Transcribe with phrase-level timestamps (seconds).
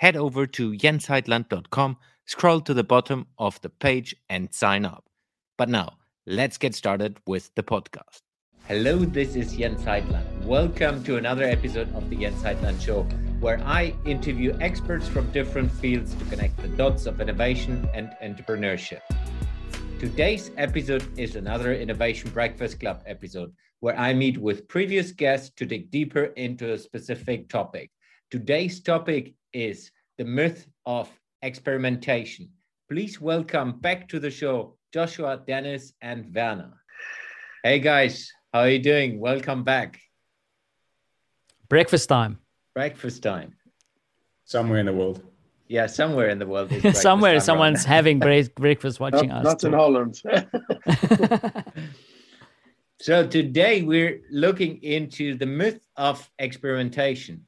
[0.00, 1.94] head over to jensheitland.com,
[2.24, 5.04] scroll to the bottom of the page, and sign up.
[5.58, 8.22] But now, let's get started with the podcast.
[8.66, 10.24] Hello, this is Jens Heitland.
[10.46, 13.02] Welcome to another episode of the Jens Heitland Show,
[13.40, 19.02] where I interview experts from different fields to connect the dots of innovation and entrepreneurship.
[19.98, 25.66] Today's episode is another Innovation Breakfast Club episode, where I meet with previous guests to
[25.66, 27.90] dig deeper into a specific topic.
[28.30, 31.08] Today's topic is the myth of
[31.42, 32.50] experimentation.
[32.88, 36.72] Please welcome back to the show Joshua, Dennis, and Werner.
[37.62, 39.20] Hey guys, how are you doing?
[39.20, 40.00] Welcome back.
[41.68, 42.38] Breakfast time.
[42.74, 43.54] Breakfast time.
[44.44, 45.22] Somewhere in the world.
[45.68, 46.72] Yeah, somewhere in the world.
[46.94, 49.44] somewhere someone's having breakfast watching not, us.
[49.44, 49.66] Not too.
[49.68, 50.20] in Holland.
[53.00, 57.46] so today we're looking into the myth of experimentation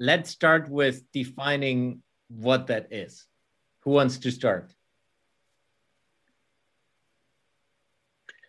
[0.00, 3.26] let's start with defining what that is.
[3.80, 4.74] Who wants to start?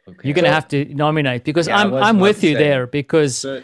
[0.08, 0.28] Okay.
[0.28, 3.62] You're gonna have to nominate because yeah, I'm I'm with you there because so,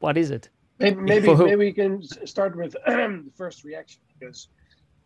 [0.00, 0.48] what is it?
[0.80, 4.48] Maybe maybe, maybe we can start with the first reaction because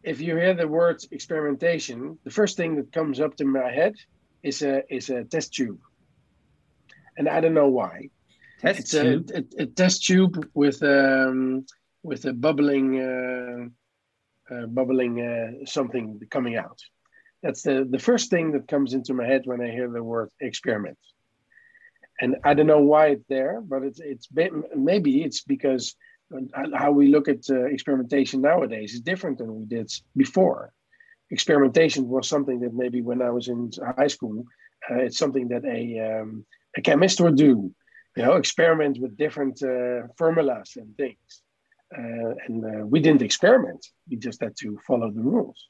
[0.02, 3.94] if you hear the word experimentation, the first thing that comes up to my head
[4.42, 5.80] is a is a test tube,
[7.16, 8.08] and I don't know why.
[8.62, 9.30] Test it's tube.
[9.34, 11.66] A, a, a, test tube with um,
[12.04, 16.78] with a bubbling uh, uh, bubbling uh, something coming out.
[17.42, 20.30] That's the the first thing that comes into my head when I hear the word
[20.40, 20.98] experiment.
[22.20, 24.28] And I don't know why it's there, but it's it's
[24.76, 25.96] maybe it's because
[26.72, 30.72] how we look at uh, experimentation nowadays is different than we did before.
[31.30, 34.44] Experimentation was something that maybe when I was in high school,
[34.88, 36.44] uh, it's something that a um,
[36.76, 37.74] a chemist would do
[38.16, 41.42] you know, experiment with different uh, formulas and things.
[41.96, 45.68] Uh, and uh, we didn't experiment; we just had to follow the rules.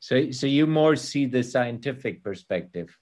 [0.00, 2.96] So, so you more see the scientific perspective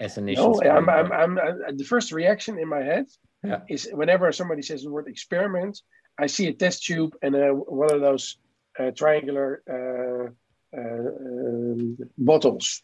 [0.00, 0.40] as an issue.
[0.40, 3.06] No, I'm, I'm, I'm, I'm, the first reaction in my head
[3.44, 3.60] yeah.
[3.68, 5.80] is whenever somebody says the word experiment,
[6.18, 8.36] I see a test tube and a, one of those
[8.78, 12.82] uh, triangular uh, uh, um, bottles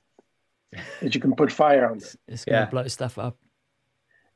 [1.01, 1.99] that you can put fire on.
[2.29, 2.65] It's gonna yeah.
[2.67, 3.37] blow stuff up.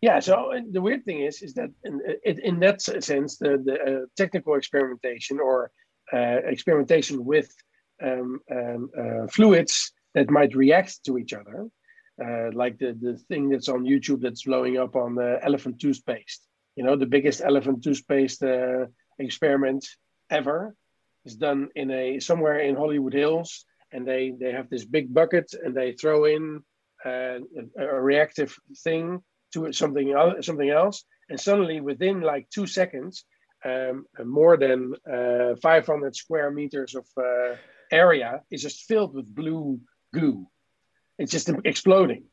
[0.00, 0.18] Yeah.
[0.20, 4.54] So the weird thing is, is that in, in that sense, the, the uh, technical
[4.54, 5.70] experimentation or
[6.12, 7.54] uh, experimentation with
[8.02, 11.68] um, um, uh, fluids that might react to each other,
[12.24, 16.46] uh, like the, the thing that's on YouTube that's blowing up on the elephant toothpaste.
[16.76, 18.86] You know, the biggest elephant toothpaste uh,
[19.18, 19.86] experiment
[20.30, 20.74] ever
[21.26, 25.52] is done in a somewhere in Hollywood Hills, and they they have this big bucket
[25.62, 26.62] and they throw in
[27.04, 27.38] uh,
[27.78, 29.22] a, a reactive thing
[29.52, 33.24] to something else, something else, and suddenly within like two seconds,
[33.64, 37.56] um, more than uh, 500 square meters of uh,
[37.90, 39.80] area is just filled with blue
[40.14, 40.46] goo.
[41.18, 42.24] It's just exploding,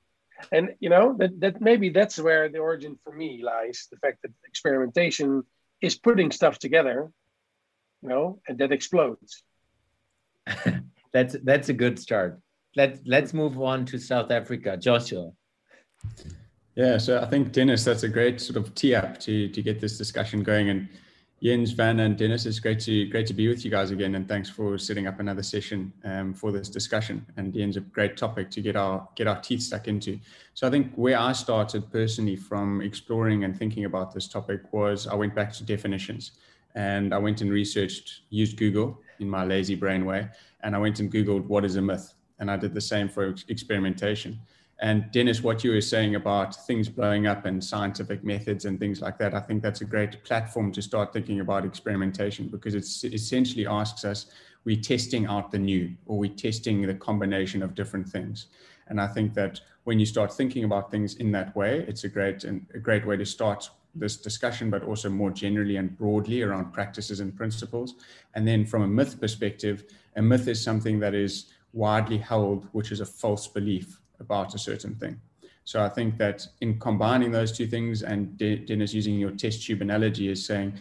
[0.52, 4.22] and you know that that maybe that's where the origin for me lies: the fact
[4.22, 5.44] that experimentation
[5.82, 7.12] is putting stuff together,
[8.02, 9.44] you know, and that explodes.
[11.14, 12.40] that's that's a good start.
[12.76, 15.32] Let's let's move on to South Africa, Joshua.
[16.78, 19.82] Yeah, so I think Dennis, that's a great sort of tee up to to get
[19.82, 20.70] this discussion going.
[20.70, 20.88] And
[21.42, 24.14] Jens, Van, and Dennis, it's great to great to be with you guys again.
[24.14, 27.26] And thanks for setting up another session um, for this discussion.
[27.36, 30.20] And Jens, a great topic to get our get our teeth stuck into.
[30.54, 35.08] So I think where I started personally from exploring and thinking about this topic was
[35.08, 36.34] I went back to definitions,
[36.76, 40.30] and I went and researched, used Google in my lazy brain way,
[40.62, 43.34] and I went and Googled what is a myth, and I did the same for
[43.48, 44.40] experimentation.
[44.80, 49.02] And Dennis, what you were saying about things blowing up and scientific methods and things
[49.02, 53.14] like that, I think that's a great platform to start thinking about experimentation because it
[53.14, 54.28] essentially asks us,
[54.66, 58.48] we're testing out the new or we're testing the combination of different things.
[58.88, 62.10] And I think that when you start thinking about things in that way, it's a
[62.10, 66.44] great and a great way to start this discussion, but also more generally and broadly
[66.44, 67.96] around practices and principles.
[68.36, 69.86] And then from a myth perspective,
[70.16, 74.60] a myth is something that is widely held, which is a false belief about a
[74.60, 75.20] certain thing.
[75.64, 79.82] So I think that in combining those two things, and Dennis using your test tube
[79.82, 80.74] analogy is saying,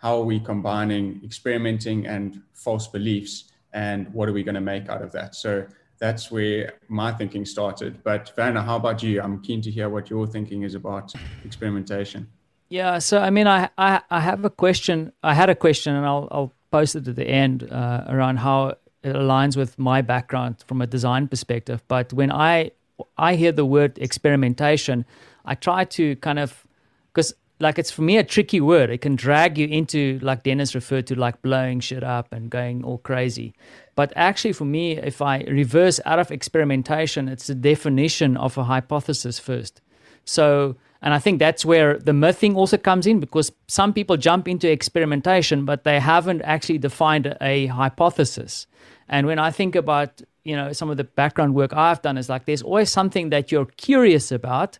[0.00, 4.90] how are we combining experimenting and false beliefs and what are we going to make
[4.90, 5.34] out of that?
[5.34, 5.66] So
[5.98, 8.02] that's where my thinking started.
[8.04, 9.22] But Werner, how about you?
[9.22, 11.14] I'm keen to hear what your thinking is about
[11.44, 12.28] experimentation.
[12.68, 16.04] Yeah so i mean i i, I have a question i had a question and
[16.06, 18.74] i'll, I'll post it at the end uh, around how
[19.04, 21.82] it aligns with my background from a design perspective.
[21.88, 22.70] But when i
[23.18, 25.04] i hear the word experimentation
[25.44, 26.66] i try to kind of
[27.12, 28.90] because like it's for me a tricky word.
[28.90, 32.84] It can drag you into like Dennis referred to like blowing shit up and going
[32.84, 33.54] all crazy.
[33.94, 38.64] But actually for me, if I reverse out of experimentation, it's the definition of a
[38.64, 39.80] hypothesis first.
[40.24, 44.48] So and I think that's where the mything also comes in because some people jump
[44.48, 48.66] into experimentation, but they haven't actually defined a hypothesis.
[49.06, 52.28] And when I think about, you know, some of the background work I've done is
[52.28, 54.78] like there's always something that you're curious about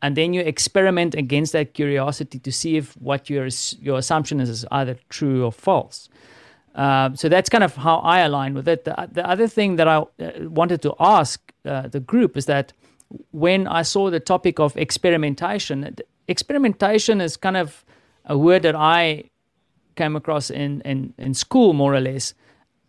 [0.00, 3.48] and then you experiment against that curiosity to see if what your
[3.80, 6.08] your assumption is is either true or false.
[6.74, 8.84] Uh, so that's kind of how I align with it.
[8.84, 10.04] The, the other thing that I uh,
[10.48, 12.72] wanted to ask uh, the group is that
[13.30, 15.96] when I saw the topic of experimentation,
[16.28, 17.84] experimentation is kind of
[18.24, 19.24] a word that I
[19.96, 22.32] came across in, in, in school, more or less.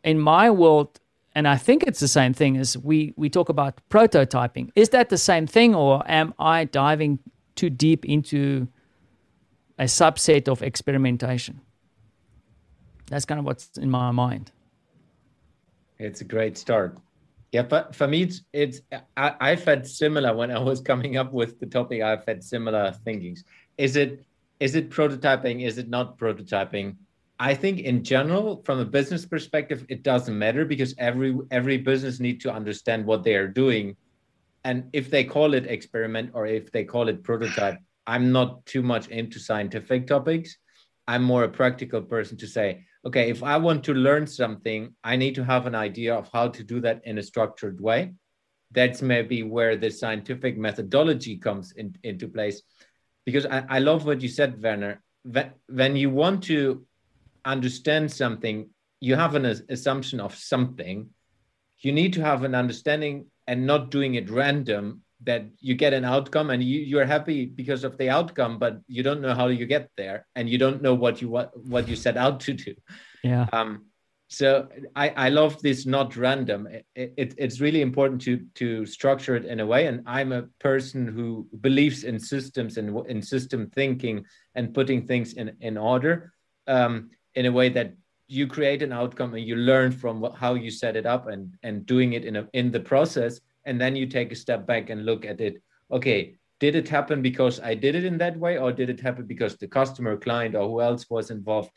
[0.03, 0.99] In my world,
[1.35, 4.71] and I think it's the same thing as we, we talk about prototyping.
[4.75, 7.19] Is that the same thing, or am I diving
[7.55, 8.67] too deep into
[9.79, 11.61] a subset of experimentation?
[13.07, 14.51] That's kind of what's in my mind.
[15.97, 16.97] It's a great start.
[17.51, 18.81] Yeah, but for me, it's, it's
[19.15, 22.01] I, I've had similar when I was coming up with the topic.
[22.01, 23.43] I've had similar thinkings.
[23.77, 24.25] Is it
[24.59, 25.65] is it prototyping?
[25.65, 26.95] Is it not prototyping?
[27.39, 32.19] I think in general, from a business perspective, it doesn't matter because every every business
[32.19, 33.95] need to understand what they are doing,
[34.63, 38.83] and if they call it experiment or if they call it prototype, I'm not too
[38.83, 40.57] much into scientific topics.
[41.07, 45.15] I'm more a practical person to say, okay, if I want to learn something, I
[45.17, 48.13] need to have an idea of how to do that in a structured way.
[48.71, 52.61] That's maybe where the scientific methodology comes in, into place.
[53.25, 55.01] Because I, I love what you said, Werner.
[55.67, 56.85] When you want to
[57.45, 58.69] understand something,
[58.99, 61.09] you have an assumption of something.
[61.79, 66.05] You need to have an understanding and not doing it random that you get an
[66.05, 69.65] outcome and you, you're happy because of the outcome, but you don't know how you
[69.65, 72.73] get there and you don't know what you what, what you set out to do.
[73.23, 73.47] Yeah.
[73.53, 73.85] Um,
[74.27, 76.67] so I, I love this not random.
[76.67, 79.85] It, it, it's really important to to structure it in a way.
[79.85, 84.25] And I'm a person who believes in systems and in system thinking
[84.55, 86.33] and putting things in in order.
[86.67, 87.93] Um, in a way that
[88.27, 91.55] you create an outcome and you learn from what, how you set it up and
[91.63, 94.89] and doing it in a in the process and then you take a step back
[94.89, 95.61] and look at it.
[95.91, 99.25] Okay did it happen because i did it in that way or did it happen
[99.25, 101.71] because the customer client or who else was involved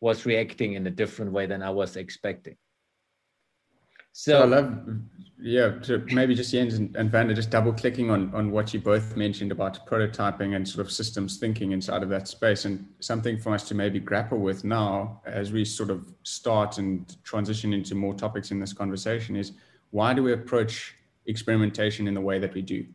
[0.00, 2.56] was reacting in a different way than i was expecting
[4.12, 4.78] so, i love
[5.44, 8.80] yeah, to maybe just Jens and, and Werner just double clicking on, on what you
[8.80, 13.36] both mentioned about prototyping and sort of systems thinking inside of that space and something
[13.38, 17.96] for us to maybe grapple with now as we sort of start and transition into
[17.96, 19.52] more topics in this conversation is
[19.90, 20.94] why do we approach
[21.26, 22.86] experimentation in the way that we do?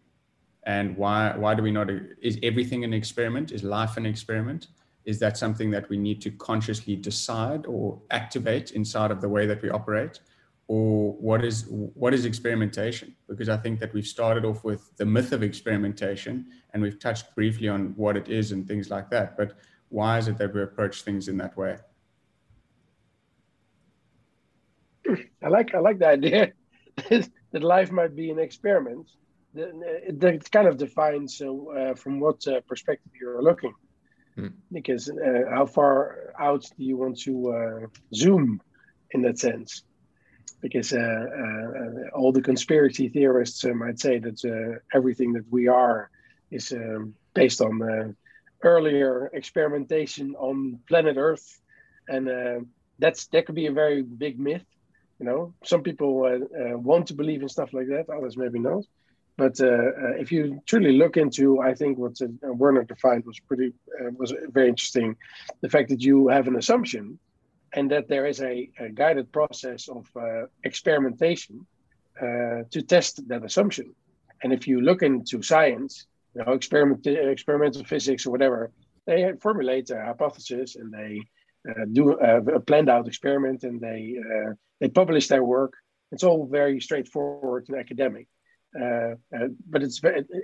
[0.64, 1.90] And why, why do we not,
[2.22, 3.52] is everything an experiment?
[3.52, 4.68] Is life an experiment?
[5.04, 9.46] Is that something that we need to consciously decide or activate inside of the way
[9.46, 10.20] that we operate?
[10.68, 13.16] Or what is what is experimentation?
[13.28, 17.34] Because i think that we've started off with the myth of experimentation and we've touched
[17.36, 19.58] briefly on what it is and things like that but
[19.90, 21.78] why is it that we approach things in that way?
[25.44, 26.52] I like i like the idea
[27.52, 29.08] that life might be an experiment
[29.54, 33.74] that kind of defines uh, from what uh, perspective you're looking.
[34.38, 34.54] Mm.
[34.72, 38.62] because uh, how far out do you want to uh, zoom
[39.10, 39.82] in that sense
[40.62, 45.68] because uh, uh, all the conspiracy theorists uh, might say that uh, everything that we
[45.68, 46.10] are
[46.50, 48.12] is um, based on uh,
[48.64, 51.60] earlier experimentation on planet Earth,
[52.08, 52.60] and uh,
[53.00, 54.66] that's that could be a very big myth.
[55.20, 56.22] You know, some people
[56.84, 58.84] want to believe in stuff like that, others maybe not.
[59.36, 63.74] But if you truly look into, I think what Werner defined was pretty
[64.16, 65.16] was very interesting.
[65.62, 67.18] The fact that you have an assumption
[67.74, 71.66] and that there is a, a guided process of uh, experimentation
[72.22, 73.94] uh, to test that assumption.
[74.44, 78.72] And if you look into science, you know, experiment, experimental physics or whatever,
[79.06, 81.22] they formulate a hypothesis and they
[81.70, 85.74] uh, do a, planned out experiment and they uh, they publish their work.
[86.12, 88.28] It's all very straightforward and academic,
[88.80, 90.00] uh, uh, but it's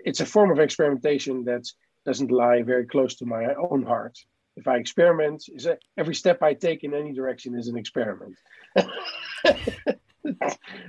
[0.05, 1.63] it's a form of experimentation that
[2.05, 4.17] doesn't lie very close to my own heart
[4.55, 8.37] if I experiment, is a, every step I take in any direction is an experiment.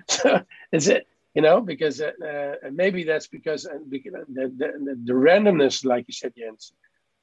[0.08, 0.42] so
[0.72, 4.00] is it you know because uh, uh, maybe that's because, uh, the,
[4.32, 6.72] the, the, randomness like you said jens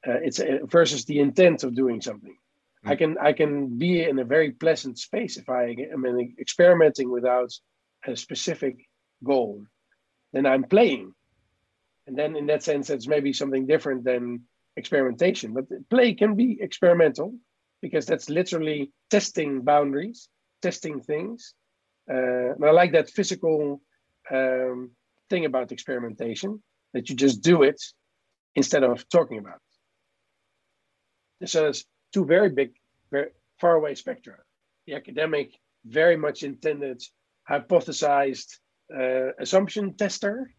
[0.06, 2.36] uh, it's versus the intent of doing something
[2.84, 2.90] mm.
[2.90, 6.04] i can i can be in a very pleasant space if i am
[6.38, 7.52] experimenting without
[8.06, 8.86] a specific
[9.24, 9.64] goal
[10.32, 11.14] then i'm playing
[12.06, 14.42] and then in that sense it's maybe something different than
[14.76, 17.34] experimentation but play can be experimental
[17.80, 20.28] because that's literally testing boundaries
[20.62, 21.54] testing things
[22.10, 23.80] uh, and I like that physical
[24.30, 24.90] um,
[25.30, 26.62] thing about experimentation
[26.94, 27.80] that you just do it
[28.54, 29.60] instead of talking about
[31.40, 31.48] it.
[31.48, 32.72] So there's two very big,
[33.10, 34.34] very far away spectra.
[34.86, 35.52] The academic,
[35.84, 37.02] very much intended,
[37.48, 38.58] hypothesized
[38.94, 40.50] uh, assumption tester,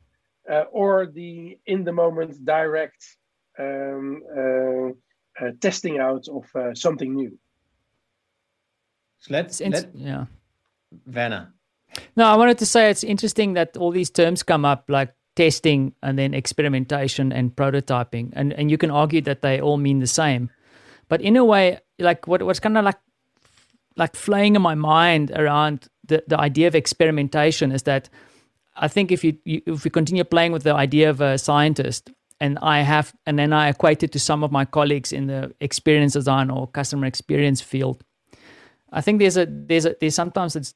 [0.50, 3.02] uh, or the in the moment direct
[3.60, 4.90] um, uh,
[5.44, 7.38] uh testing out of uh, something new.
[9.20, 10.26] So let's, let's yeah.
[11.06, 11.54] Werner.
[12.16, 15.94] No, I wanted to say it's interesting that all these terms come up like testing
[16.04, 18.34] and then experimentation and prototyping.
[18.34, 20.50] And and you can argue that they all mean the same.
[21.08, 23.00] But in a way, like what what's kind of like
[23.96, 28.10] like flying in my mind around the, the idea of experimentation is that
[28.76, 32.12] I think if you, you if we continue playing with the idea of a scientist
[32.44, 35.54] and I have and then I equate it to some of my colleagues in the
[35.62, 38.04] experience design or customer experience field,
[38.92, 40.74] I think there's a there's a there's sometimes it's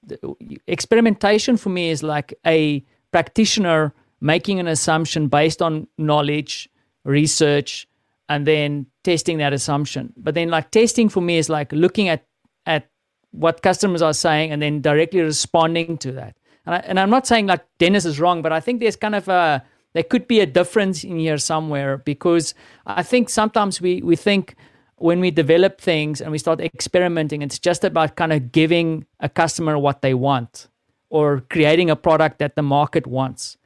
[0.65, 6.69] experimentation for me is like a practitioner making an assumption based on knowledge,
[7.03, 7.85] research,
[8.29, 10.13] and then testing that assumption.
[10.15, 12.25] But then like testing for me is like looking at
[12.65, 12.89] at
[13.31, 16.37] what customers are saying and then directly responding to that.
[16.65, 19.15] And I, and I'm not saying like Dennis is wrong, but I think there's kind
[19.15, 22.53] of a there could be a difference in here somewhere because
[22.85, 24.55] I think sometimes we we think
[24.97, 29.29] when we develop things and we start experimenting, it's just about kind of giving a
[29.29, 30.67] customer what they want
[31.09, 33.57] or creating a product that the market wants.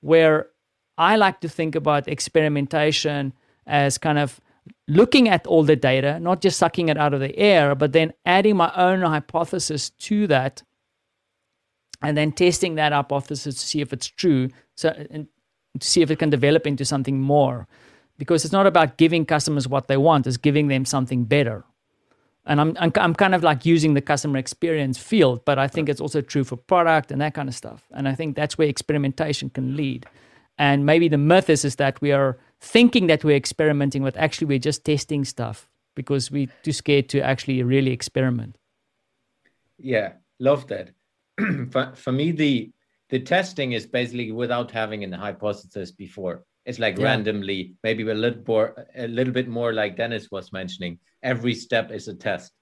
[0.00, 0.48] Where
[0.96, 3.32] I like to think about experimentation
[3.66, 4.40] as kind of
[4.88, 8.12] looking at all the data, not just sucking it out of the air, but then
[8.24, 10.62] adding my own hypothesis to that
[12.02, 15.28] and then testing that hypothesis to see if it's true so and
[15.78, 17.66] to see if it can develop into something more.
[18.18, 21.64] Because it's not about giving customers what they want it's giving them something better.
[22.48, 25.88] And I'm, I'm, I'm kind of like using the customer experience field but i think
[25.88, 27.86] it's also true for product and that kind of stuff.
[27.90, 30.06] And i think that's where experimentation can lead.
[30.58, 34.46] And maybe the myth is, is that we are thinking that we're experimenting but actually
[34.46, 38.56] we're just testing stuff because we're too scared to actually really experiment.
[39.78, 40.90] Yeah love that.
[41.70, 42.70] For, for me the
[43.10, 47.04] the testing is basically without having a hypothesis before it's like yeah.
[47.04, 50.98] randomly, maybe a little more, a little bit more like Dennis was mentioning.
[51.22, 52.52] Every step is a test,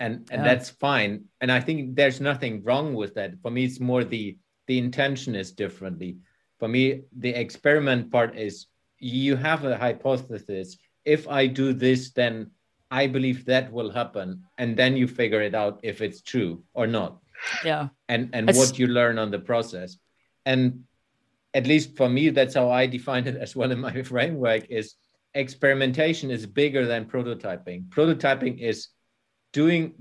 [0.00, 0.54] and and yeah.
[0.54, 1.24] that's fine.
[1.42, 3.34] And I think there's nothing wrong with that.
[3.42, 6.16] For me, it's more the the intention is differently.
[6.58, 8.66] For me, the experiment part is
[8.98, 10.78] you have a hypothesis.
[11.04, 12.50] If I do this, then
[12.90, 16.86] I believe that will happen, and then you figure it out if it's true or
[16.86, 17.18] not.
[17.64, 17.88] Yeah.
[18.08, 18.58] And and it's...
[18.58, 19.96] what you learn on the process,
[20.44, 20.84] and
[21.54, 24.94] at least for me, that's how I define it as well in my framework is
[25.34, 27.88] experimentation is bigger than prototyping.
[27.88, 28.88] Prototyping is
[29.52, 29.94] doing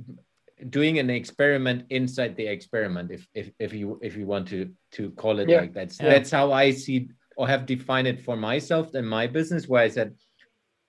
[0.69, 5.11] doing an experiment inside the experiment if if, if you if you want to to
[5.11, 5.61] call it yeah.
[5.61, 5.93] like that.
[5.99, 6.09] Yeah.
[6.09, 9.89] That's how I see or have defined it for myself and my business where I
[9.89, 10.15] said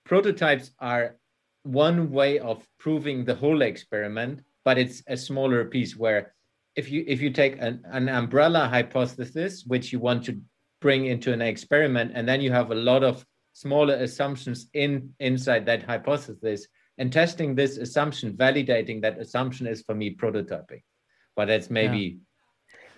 [0.05, 1.17] prototypes are
[1.63, 6.33] one way of proving the whole experiment, but it's a smaller piece where
[6.77, 10.39] if you if you take an, an umbrella hypothesis which you want to
[10.79, 15.65] bring into an experiment and then you have a lot of smaller assumptions in inside
[15.65, 16.67] that hypothesis
[16.99, 20.83] and testing this assumption validating that assumption is for me prototyping
[21.35, 22.23] but that's maybe yeah.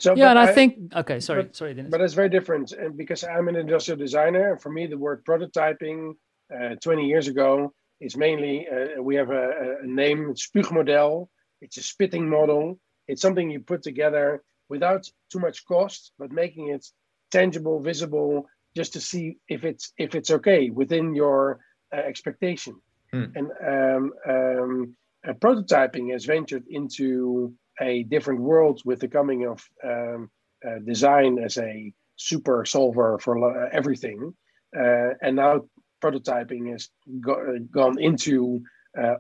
[0.01, 1.91] So, yeah, and I, I, think okay, sorry, but, sorry, Dennis.
[1.91, 5.25] But it's very different, and because I'm an industrial designer, and for me, the word
[5.25, 6.13] prototyping
[6.57, 11.27] uh, 20 years ago is mainly uh, we have a, a name Spuugmodel.
[11.62, 12.79] It's a spitting model.
[13.10, 16.86] It's something you put together without too much cost, but making it
[17.32, 21.60] tangible, visible, just to see if it's if it's okay within your
[21.92, 22.75] uh, expectation.
[23.12, 23.25] Hmm.
[23.36, 24.96] And um, um,
[25.28, 30.30] uh, prototyping has ventured into a different world with the coming of um,
[30.63, 34.36] uh, design as a super solver for uh, everything,
[34.78, 35.66] uh, and now
[36.04, 36.89] prototyping has
[37.20, 38.62] go- uh, gone into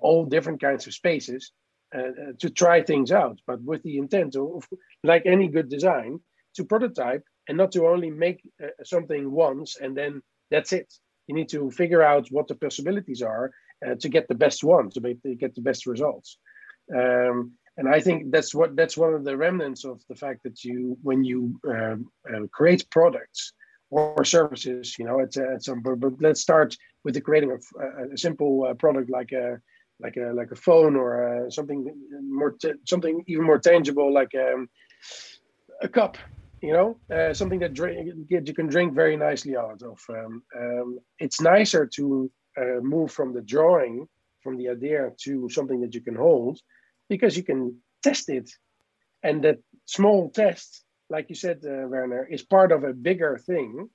[0.01, 1.53] all different kinds of spaces
[1.93, 4.67] to try things out, but with the intent of,
[5.03, 6.19] like any good design,
[6.55, 10.93] to prototype and not to only make uh, something once and then that's it.
[11.27, 13.51] You need to figure out what the possibilities are
[13.85, 16.37] uh, to get the best one, to, to get the best results.
[16.93, 20.63] Um, and I think that's what that's one of the remnants of the fact that
[20.63, 23.53] you, when you um, uh, create products
[23.89, 27.63] or services, you know, it's, uh, it's um, but, let's start with the creating of
[27.79, 29.61] a, a simple uh, product like a
[29.99, 31.85] like a like a phone or uh, something
[32.29, 34.69] more something even more tangible like um,
[35.81, 36.17] a cup
[36.61, 39.99] you know uh, something that drink, you can drink very nicely out of.
[40.09, 44.07] Um, um, it's nicer to uh, move from the drawing
[44.43, 46.59] from the idea to something that you can hold
[47.09, 48.49] because you can test it.
[49.23, 53.89] And that small test like you said uh, werner is part of a bigger thing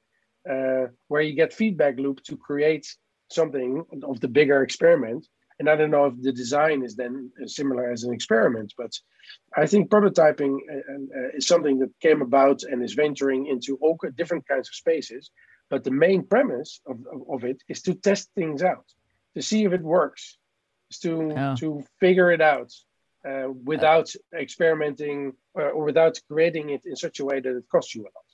[0.51, 2.87] uh, where you get feedback loop to create
[3.31, 5.27] something of the bigger experiment
[5.59, 8.93] and I don't know if the design is then similar as an experiment, but
[9.57, 13.99] I think prototyping uh, uh, is something that came about and is venturing into all
[14.17, 15.31] different kinds of spaces.
[15.71, 16.99] But the main premise of,
[17.31, 18.85] of, it is to test things out,
[19.35, 20.37] to see if it works,
[20.91, 21.55] is to yeah.
[21.59, 22.71] to figure it out
[23.27, 27.95] uh, without experimenting or, or without creating it in such a way that it costs
[27.95, 28.25] you a lot.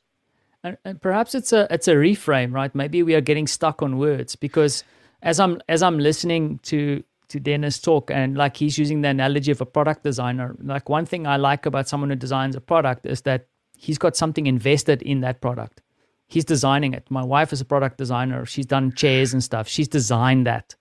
[0.64, 2.74] And, and perhaps it's a it's a reframe, right?
[2.74, 4.82] Maybe we are getting stuck on words because
[5.22, 9.50] as I'm as I'm listening to to Dennis talk and like he's using the analogy
[9.50, 10.56] of a product designer.
[10.62, 13.46] Like one thing I like about someone who designs a product is that
[13.76, 15.82] he's got something invested in that product.
[16.26, 17.06] He's designing it.
[17.10, 18.44] My wife is a product designer.
[18.46, 19.66] She's done chairs and stuff.
[19.66, 20.74] She's designed that.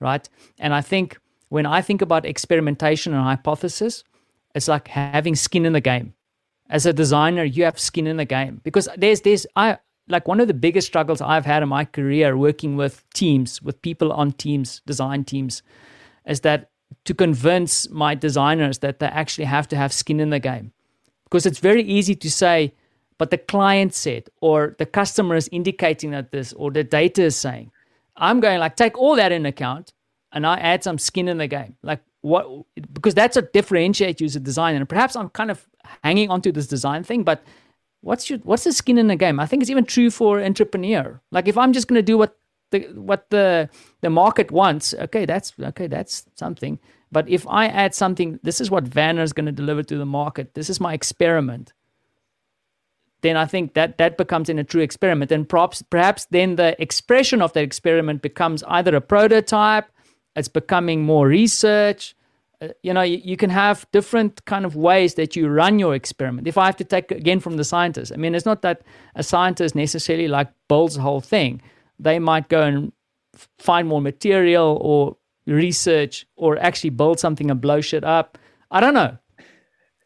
[0.00, 0.28] Right?
[0.58, 1.18] And I think
[1.48, 4.04] when I think about experimentation and hypothesis,
[4.54, 6.14] it's like having skin in the game.
[6.68, 9.78] As a designer, you have skin in the game because there's there's I
[10.08, 13.80] like one of the biggest struggles I've had in my career working with teams, with
[13.82, 15.62] people on teams, design teams,
[16.26, 16.70] is that
[17.04, 20.72] to convince my designers that they actually have to have skin in the game.
[21.24, 22.74] Because it's very easy to say,
[23.18, 27.36] but the client said, or the customer is indicating that this, or the data is
[27.36, 27.70] saying.
[28.16, 29.94] I'm going like take all that in account
[30.32, 31.76] and I add some skin in the game.
[31.82, 32.46] Like what
[32.92, 34.78] because that's what differentiates you as a designer.
[34.78, 35.66] And perhaps I'm kind of
[36.04, 37.42] hanging onto this design thing, but
[38.02, 39.40] what's your what's the skin in the game?
[39.40, 41.20] I think it's even true for entrepreneur.
[41.30, 42.36] Like if I'm just going to do what
[42.70, 43.70] the what the
[44.02, 46.78] the market wants, okay, that's okay, that's something.
[47.10, 50.06] But if I add something, this is what Werner is going to deliver to the
[50.06, 50.54] market.
[50.54, 51.72] This is my experiment.
[53.20, 56.80] Then I think that that becomes in a true experiment, and perhaps perhaps then the
[56.82, 59.88] expression of that experiment becomes either a prototype,
[60.34, 62.16] it's becoming more research,
[62.62, 65.94] Uh, you know you, you, can have different kind of ways that you run your
[65.94, 68.82] experiment if i have to take again from the scientists i mean it's not that
[69.16, 71.60] a scientist necessarily like builds the whole thing
[71.98, 72.92] they might go and
[73.58, 78.38] find more material or research or actually build something and blow shit up
[78.70, 79.16] i don't know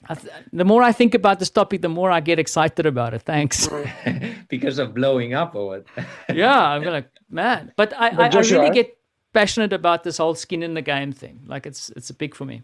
[0.08, 3.12] I th- the more I think about this topic, the more I get excited about
[3.12, 3.22] it.
[3.22, 3.68] Thanks.
[4.48, 5.86] because of blowing up or what?
[6.32, 7.72] yeah, I'm like, man.
[7.76, 8.95] But I, but I, I really get
[9.36, 11.36] passionate about this whole skin in the game thing.
[11.46, 12.62] Like it's it's a big for me.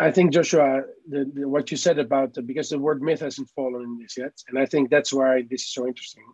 [0.00, 3.50] I think Joshua, the, the, what you said about the, because the word myth hasn't
[3.50, 6.24] fallen in this yet, and I think that's why this is so interesting.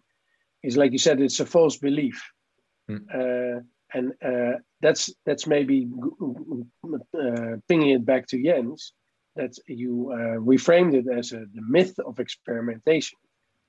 [0.62, 2.18] Is like you said, it's a false belief,
[2.88, 3.02] hmm.
[3.20, 3.58] uh,
[3.94, 5.88] and uh, that's that's maybe
[7.22, 8.92] uh, pinging it back to Jens
[9.36, 13.18] that you uh, reframed it as a, the myth of experimentation.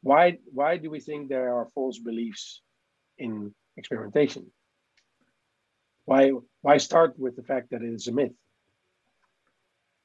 [0.01, 2.61] Why why do we think there are false beliefs
[3.17, 4.51] in experimentation?
[6.09, 8.31] Why why start with the fact that it is a myth?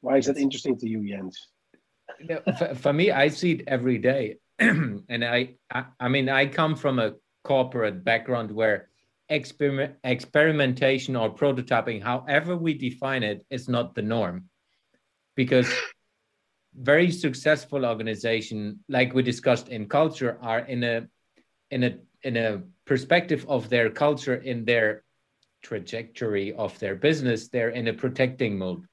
[0.03, 1.49] Why is that interesting to you, Jens?
[2.21, 6.45] Know, for, for, me, I see it every day, and I, I I mean I
[6.45, 8.91] come from a corporate background where
[9.31, 14.51] experiment experimentation or prototyping, however we define it, is not the norm,
[15.37, 15.73] because
[16.75, 21.09] very successful organization like we discussed in culture are in a
[21.71, 25.05] in a in a perspective of their culture in their
[25.65, 28.85] trajectory of their business, they're in a protecting mode.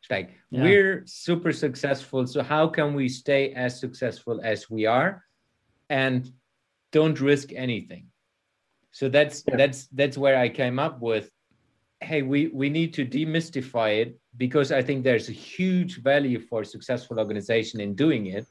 [0.00, 0.62] It's like yeah.
[0.62, 5.22] we're super successful, so how can we stay as successful as we are,
[5.88, 6.28] and
[6.90, 8.08] don't risk anything?
[8.90, 9.56] So that's yeah.
[9.56, 11.30] that's that's where I came up with,
[12.00, 16.62] hey, we we need to demystify it because I think there's a huge value for
[16.62, 18.46] a successful organization in doing it.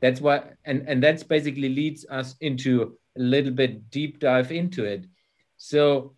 [0.00, 4.84] That's what and and that's basically leads us into a little bit deep dive into
[4.84, 5.06] it.
[5.56, 6.14] So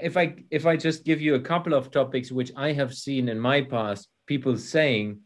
[0.00, 3.28] if I if I just give you a couple of topics which I have seen
[3.28, 5.20] in my past, people saying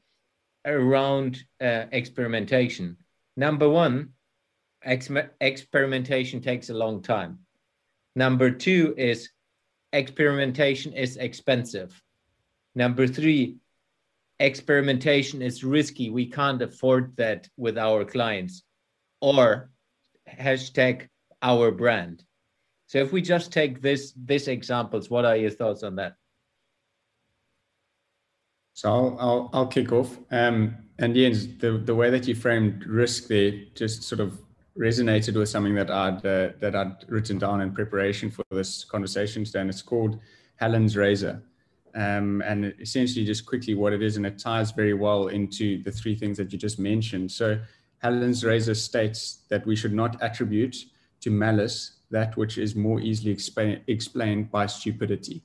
[0.64, 2.96] around uh, experimentation.
[3.36, 4.10] Number one,
[4.84, 7.40] ex- experimentation takes a long time.
[8.14, 9.30] Number two is
[9.92, 12.00] experimentation is expensive.
[12.74, 13.56] Number three,
[14.38, 16.10] experimentation is risky.
[16.10, 18.62] We can't afford that with our clients.
[19.20, 19.70] Or
[20.28, 21.08] hashtag
[21.42, 22.24] our brand.
[22.92, 26.16] So if we just take this this examples, what are your thoughts on that?
[28.74, 30.18] So I'll I'll, I'll kick off.
[30.30, 34.38] Um, and Jens, the the way that you framed risk there just sort of
[34.78, 39.42] resonated with something that I'd uh, that I'd written down in preparation for this conversation
[39.46, 40.18] today, and it's called
[40.56, 41.42] Hanlon's razor.
[41.94, 45.92] Um, and essentially, just quickly, what it is, and it ties very well into the
[45.92, 47.32] three things that you just mentioned.
[47.32, 47.58] So,
[48.02, 50.76] Hanlon's razor states that we should not attribute
[51.22, 55.42] to malice that which is more easily explain, explained by stupidity.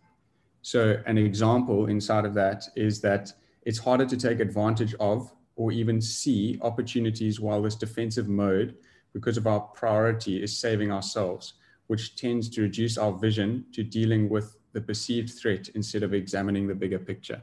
[0.62, 5.72] So, an example inside of that is that it's harder to take advantage of or
[5.72, 8.76] even see opportunities while this defensive mode
[9.14, 11.54] because of our priority is saving ourselves,
[11.88, 16.68] which tends to reduce our vision to dealing with the perceived threat instead of examining
[16.68, 17.42] the bigger picture.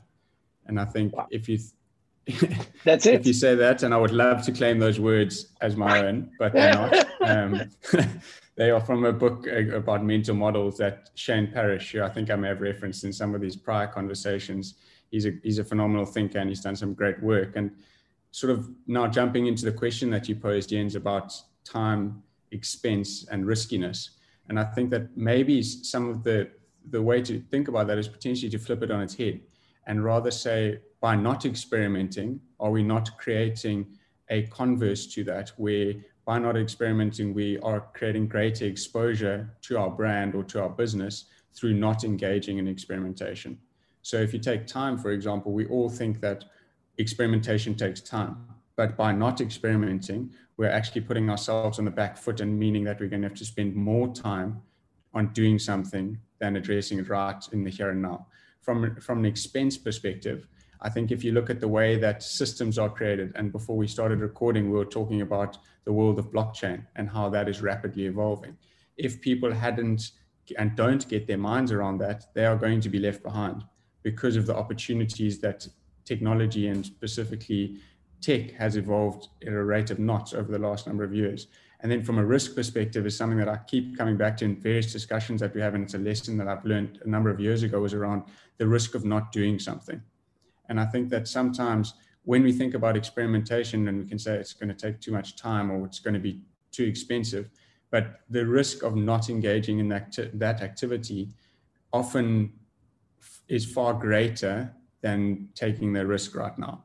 [0.66, 1.26] And I think wow.
[1.30, 1.58] if you
[2.84, 3.14] that's it.
[3.14, 6.30] If you say that, and I would love to claim those words as my own,
[6.38, 7.06] but they're not.
[7.24, 7.70] Um,
[8.56, 12.30] they are from a book uh, about mental models that Shane Parrish, who I think
[12.30, 14.74] I may have referenced in some of these prior conversations.
[15.10, 17.56] He's a he's a phenomenal thinker, and he's done some great work.
[17.56, 17.72] And
[18.30, 21.32] sort of now jumping into the question that you posed, Jens, about
[21.64, 24.10] time, expense, and riskiness.
[24.48, 26.50] And I think that maybe some of the
[26.90, 29.40] the way to think about that is potentially to flip it on its head
[29.86, 33.86] and rather say, by not experimenting, are we not creating
[34.30, 39.90] a converse to that where by not experimenting, we are creating greater exposure to our
[39.90, 43.58] brand or to our business through not engaging in experimentation.
[44.02, 46.44] So if you take time, for example, we all think that
[46.98, 48.46] experimentation takes time.
[48.76, 53.00] But by not experimenting, we're actually putting ourselves on the back foot and meaning that
[53.00, 54.62] we're going to have to spend more time
[55.12, 58.26] on doing something than addressing it right in the here and now.
[58.62, 60.46] From, from an expense perspective,
[60.84, 63.88] I think if you look at the way that systems are created, and before we
[63.88, 68.04] started recording, we were talking about the world of blockchain and how that is rapidly
[68.04, 68.58] evolving.
[68.98, 70.10] If people hadn't
[70.58, 73.64] and don't get their minds around that, they are going to be left behind
[74.02, 75.66] because of the opportunities that
[76.04, 77.78] technology and specifically
[78.20, 81.46] tech has evolved at a rate of knots over the last number of years.
[81.80, 84.56] And then from a risk perspective is something that I keep coming back to in
[84.56, 85.74] various discussions that we have.
[85.74, 88.24] And it's a lesson that I've learned a number of years ago was around
[88.58, 90.02] the risk of not doing something.
[90.68, 94.54] And I think that sometimes when we think about experimentation and we can say it's
[94.54, 96.40] going to take too much time or it's going to be
[96.72, 97.50] too expensive,
[97.90, 101.28] but the risk of not engaging in that, that activity
[101.92, 102.52] often
[103.48, 106.82] is far greater than taking the risk right now.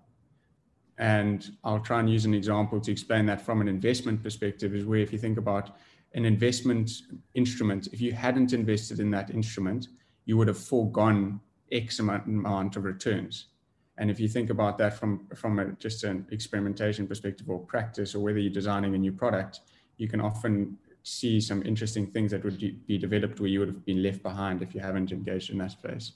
[0.98, 4.86] And I'll try and use an example to explain that from an investment perspective is
[4.86, 5.78] where if you think about
[6.14, 6.92] an investment
[7.34, 9.88] instrument, if you hadn't invested in that instrument,
[10.26, 11.40] you would have foregone
[11.72, 13.46] X amount of returns.
[14.00, 18.16] And if you think about that from, from a, just an experimentation perspective or practice,
[18.16, 19.60] or whether you're designing a new product,
[19.98, 22.58] you can often see some interesting things that would
[22.88, 25.72] be developed where you would have been left behind if you haven't engaged in that
[25.72, 26.14] space.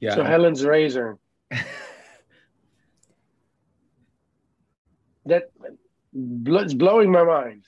[0.00, 0.16] Yeah.
[0.16, 1.16] So Hanlon's razor.
[5.26, 5.52] that
[6.12, 7.62] it's blowing my mind.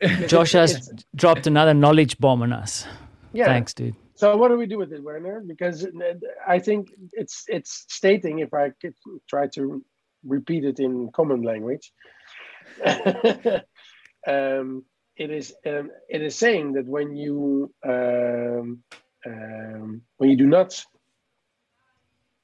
[0.28, 2.86] Josh has dropped another knowledge bomb on us.
[3.32, 3.46] Yeah.
[3.46, 3.96] Thanks, dude.
[4.20, 5.40] So what do we do with it, Werner?
[5.40, 5.88] Because
[6.46, 8.94] I think it's it's stating, if I could
[9.26, 9.82] try to
[10.22, 11.90] repeat it in common language,
[14.34, 14.84] um,
[15.16, 18.82] it is um, it is saying that when you um,
[19.24, 20.70] um, when you do not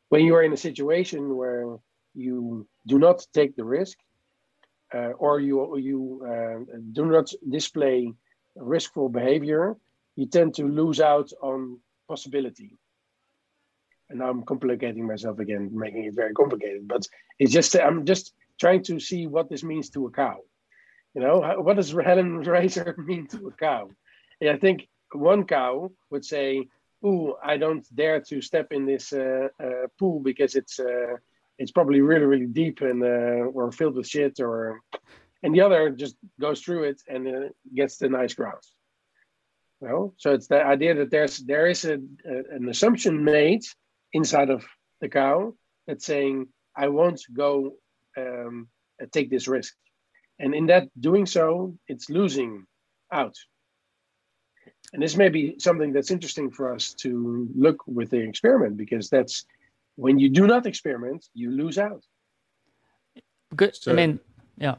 [0.08, 1.76] when you are in a situation where
[2.14, 3.98] you do not take the risk,
[4.94, 6.58] uh, or you you uh,
[6.92, 8.14] do not display
[8.56, 9.76] riskful behavior,
[10.16, 12.78] you tend to lose out on possibility.
[14.08, 16.88] And I'm complicating myself again, making it very complicated.
[16.88, 17.06] But
[17.38, 20.38] it's just I'm just trying to see what this means to a cow.
[21.14, 23.90] You know, what does Hanlon Razor mean to a cow?
[24.40, 26.68] And I think one cow would say,
[27.04, 31.16] "Ooh, I don't dare to step in this uh, uh, pool because it's." Uh,
[31.58, 34.82] it's probably really really deep and uh, or filled with shit or
[35.42, 38.75] and the other just goes through it and uh, gets the nice grouse
[39.86, 43.62] you know so it's the idea that there's there is a, a, an assumption made
[44.12, 44.64] inside of
[45.00, 45.54] the cow
[45.86, 46.46] that's saying
[46.76, 47.72] i won't go
[48.18, 48.68] um,
[49.12, 49.74] take this risk
[50.38, 52.64] and in that doing so it's losing
[53.12, 53.36] out
[54.92, 59.10] and this may be something that's interesting for us to look with the experiment because
[59.10, 59.44] that's
[59.96, 62.04] when you do not experiment, you lose out.
[63.54, 63.74] Good.
[63.74, 64.20] So, I mean,
[64.58, 64.76] yeah.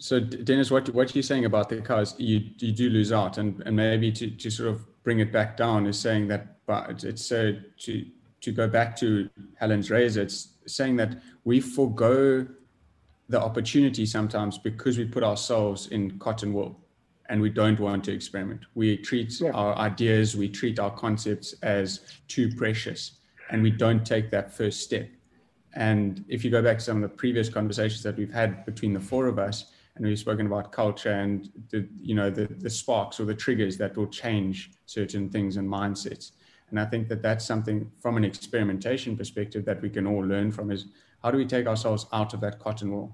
[0.00, 3.62] So Dennis, what what you're saying about the cars, you you do lose out, and
[3.66, 7.24] and maybe to, to sort of bring it back down is saying that, but it's
[7.24, 8.06] so uh, to
[8.40, 12.46] to go back to Hanlon's razor, it's saying that we forego
[13.28, 16.80] the opportunity sometimes because we put ourselves in cotton wool,
[17.28, 18.62] and we don't want to experiment.
[18.74, 19.50] We treat yeah.
[19.50, 23.18] our ideas, we treat our concepts as too precious,
[23.50, 25.10] and we don't take that first step.
[25.74, 28.94] And if you go back to some of the previous conversations that we've had between
[28.94, 29.72] the four of us,
[30.08, 33.96] we've spoken about culture and the you know the, the sparks or the triggers that
[33.96, 36.32] will change certain things and mindsets.
[36.70, 40.52] And I think that that's something from an experimentation perspective that we can all learn
[40.52, 40.86] from is
[41.22, 43.12] how do we take ourselves out of that cotton wool?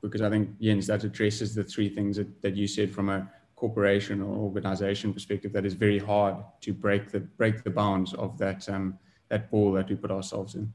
[0.00, 3.28] Because I think Jens, that addresses the three things that, that you said from a
[3.56, 8.38] corporation or organization perspective that is very hard to break the break the bounds of
[8.38, 10.72] that um, that ball that we put ourselves in.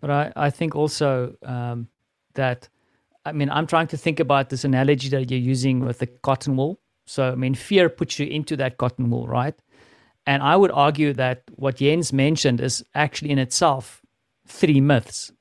[0.00, 1.88] But I, I think also um,
[2.34, 2.68] that
[3.28, 6.56] I mean I'm trying to think about this analogy that you're using with the cotton
[6.56, 6.80] wool.
[7.06, 9.54] So I mean fear puts you into that cotton wool, right?
[10.26, 14.02] And I would argue that what Jens mentioned is actually in itself
[14.46, 15.32] three myths.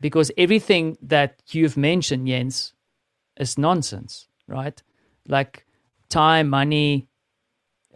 [0.00, 2.74] Because everything that you've mentioned, Jens,
[3.36, 4.80] is nonsense, right?
[5.26, 5.66] Like
[6.08, 7.08] time, money,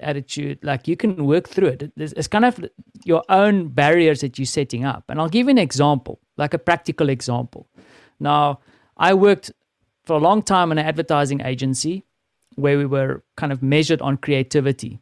[0.00, 1.92] attitude, like you can work through it.
[1.96, 2.64] It's kind of
[3.04, 5.04] your own barriers that you're setting up.
[5.08, 7.68] And I'll give you an example, like a practical example.
[8.20, 8.60] Now,
[8.96, 9.52] I worked
[10.04, 12.04] for a long time in an advertising agency
[12.56, 15.00] where we were kind of measured on creativity.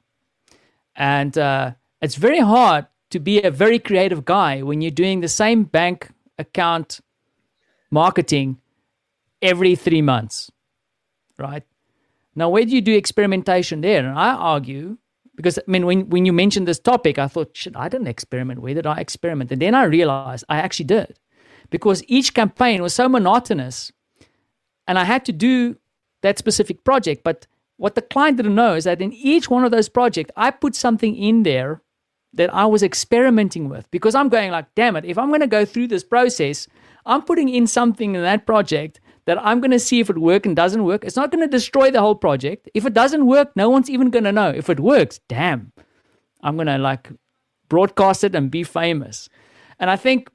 [0.94, 5.28] And uh, it's very hard to be a very creative guy when you're doing the
[5.28, 7.00] same bank account
[7.90, 8.58] marketing
[9.40, 10.50] every three months,
[11.38, 11.62] right?
[12.34, 14.06] Now, where do you do experimentation there?
[14.06, 14.98] And I argue,
[15.34, 18.60] because I mean, when, when you mentioned this topic, I thought, shit, I didn't experiment.
[18.60, 19.52] Where did I experiment?
[19.52, 21.18] And then I realized I actually did
[21.70, 23.92] because each campaign was so monotonous
[24.86, 25.76] and I had to do
[26.22, 27.24] that specific project.
[27.24, 30.50] But what the client didn't know is that in each one of those projects, I
[30.50, 31.82] put something in there
[32.32, 35.46] that I was experimenting with because I'm going like, damn it, if I'm going to
[35.46, 36.68] go through this process,
[37.04, 40.46] I'm putting in something in that project that I'm going to see if it works
[40.46, 41.04] and doesn't work.
[41.04, 42.68] It's not going to destroy the whole project.
[42.74, 44.50] If it doesn't work, no one's even going to know.
[44.50, 45.72] If it works, damn,
[46.42, 47.10] I'm going to like
[47.68, 49.28] broadcast it and be famous.
[49.78, 50.30] And I think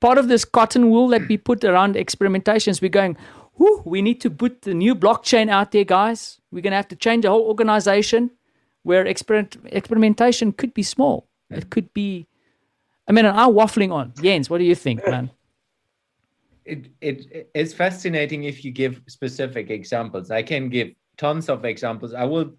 [0.00, 3.16] part of this cotton wool that we put around experimentations, we're going,
[3.54, 6.40] Whew, we need to put the new blockchain out there, guys.
[6.50, 8.30] We're going to have to change the whole organization
[8.84, 11.28] where experiment, experimentation could be small.
[11.50, 12.26] It could be.
[13.06, 14.14] I mean, I'm waffling on.
[14.22, 15.30] Jens, what do you think, man?
[16.64, 20.30] It, it it's fascinating if you give specific examples.
[20.30, 22.14] I can give tons of examples.
[22.14, 22.54] I will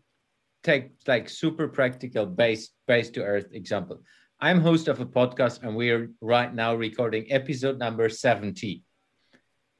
[0.63, 4.01] take like super practical, base base to earth example.
[4.43, 8.81] I'm host of a podcast, and we're right now recording episode number 70.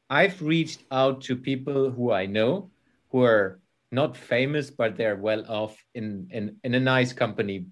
[0.08, 2.70] I've reached out to people who I know
[3.10, 3.60] who are
[3.92, 7.66] not famous, but they're well off in, in, in a nice company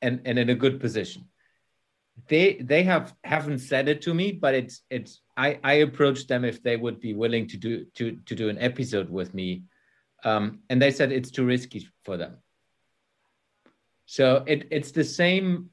[0.00, 1.28] and, and in a good position.
[2.28, 6.44] They they have haven't said it to me, but it's it's I, I approached them
[6.44, 9.64] if they would be willing to do to to do an episode with me.
[10.24, 12.38] Um, and they said it's too risky for them.
[14.06, 15.70] So it, it's the same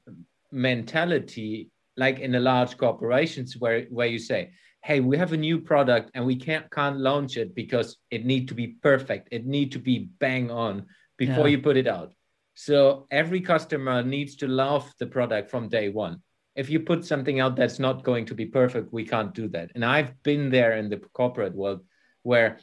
[0.50, 4.50] mentality like in the large corporations where, where you say,
[4.84, 8.48] hey we have a new product and we can't can't launch it because it need
[8.48, 9.28] to be perfect.
[9.32, 11.56] It need to be bang on before yeah.
[11.56, 12.12] you put it out.
[12.54, 16.22] So every customer needs to love the product from day one.
[16.56, 19.70] If you put something out that's not going to be perfect we can't do that.
[19.74, 21.80] And i've been there in the corporate world
[22.22, 22.58] where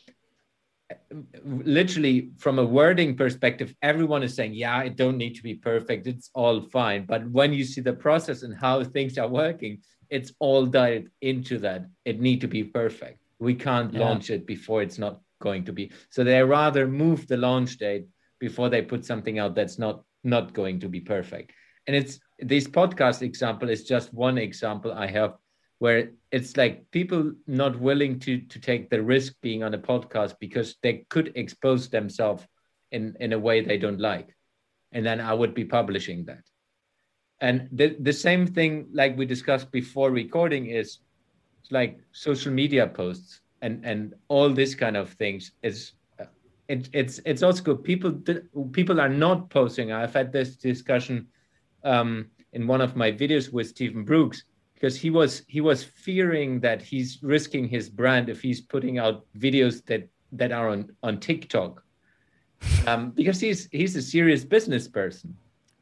[1.43, 6.05] literally from a wording perspective everyone is saying yeah it don't need to be perfect
[6.05, 10.33] it's all fine but when you see the process and how things are working it's
[10.39, 11.85] all dialed into that.
[12.05, 13.19] It need to be perfect.
[13.39, 14.01] We can't yeah.
[14.01, 15.91] launch it before it's not going to be.
[16.09, 18.05] So they rather move the launch date
[18.39, 21.51] before they put something out that's not not going to be perfect.
[21.87, 25.35] And it's this podcast example is just one example I have
[25.85, 30.33] where it's like people not willing to to take the risk being on a podcast
[30.39, 32.43] because they could expose themselves
[32.91, 34.29] in in a way they don't like.
[34.93, 36.43] And then i would be publishing that.
[37.47, 38.71] And the, the same thing
[39.01, 40.87] like we discussed before recording is
[41.69, 45.77] like social media posts and and all this kind of things is
[46.73, 48.11] it, it's it's also good people
[48.79, 49.91] people are not posting.
[49.91, 51.27] I've had this discussion
[51.83, 52.09] um,
[52.53, 54.39] in one of my videos with stephen brooks
[54.75, 59.25] because he was he was fearing that he's risking his brand if he's putting out
[59.37, 61.83] videos that that are on on tiktok.
[62.87, 65.35] Um, because he's he's a serious business person.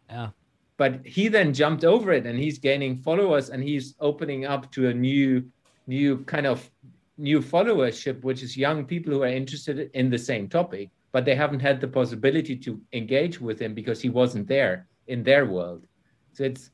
[0.09, 0.29] Yeah.
[0.77, 4.87] But he then jumped over it and he's gaining followers and he's opening up to
[4.87, 5.45] a new
[5.87, 6.69] new kind of
[7.17, 11.35] new followership which is young people who are interested in the same topic but they
[11.35, 15.85] haven't had the possibility to engage with him because he wasn't there in their world.
[16.33, 16.71] So it's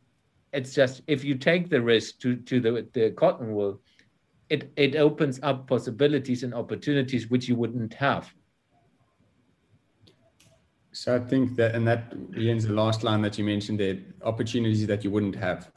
[0.54, 3.80] it's just if you take the risk to to the the cotton wool
[4.50, 8.34] it it opens up possibilities and opportunities which you wouldn't have.
[10.92, 14.88] So i think that and that ends the last line that you mentioned there opportunities
[14.88, 15.72] that you wouldn't have.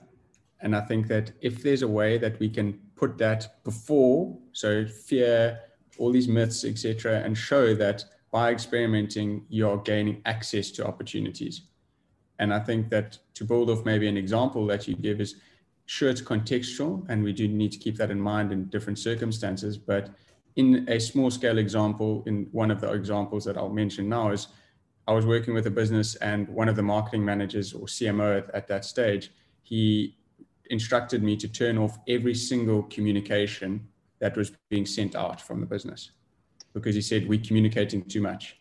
[0.61, 4.87] And i think that if there's a way that we can put that before so
[4.87, 5.59] fear
[5.99, 11.63] all these myths etc and show that by experimenting you're gaining access to opportunities
[12.39, 15.37] and i think that to build off maybe an example that you give is
[15.87, 19.77] sure it's contextual and we do need to keep that in mind in different circumstances.
[19.77, 20.11] But
[20.57, 24.49] in a small scale example in one of the examples that i'll mention now is
[25.09, 28.55] i was working with a business and one of the marketing managers or cmo at,
[28.55, 29.31] at that stage
[29.63, 30.17] he
[30.71, 33.87] instructed me to turn off every single communication
[34.19, 36.13] that was being sent out from the business
[36.73, 38.59] because he said we're communicating too much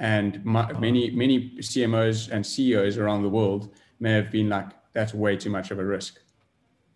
[0.00, 0.80] and my, uh-huh.
[0.80, 5.50] many many cmos and ceos around the world may have been like that's way too
[5.50, 6.18] much of a risk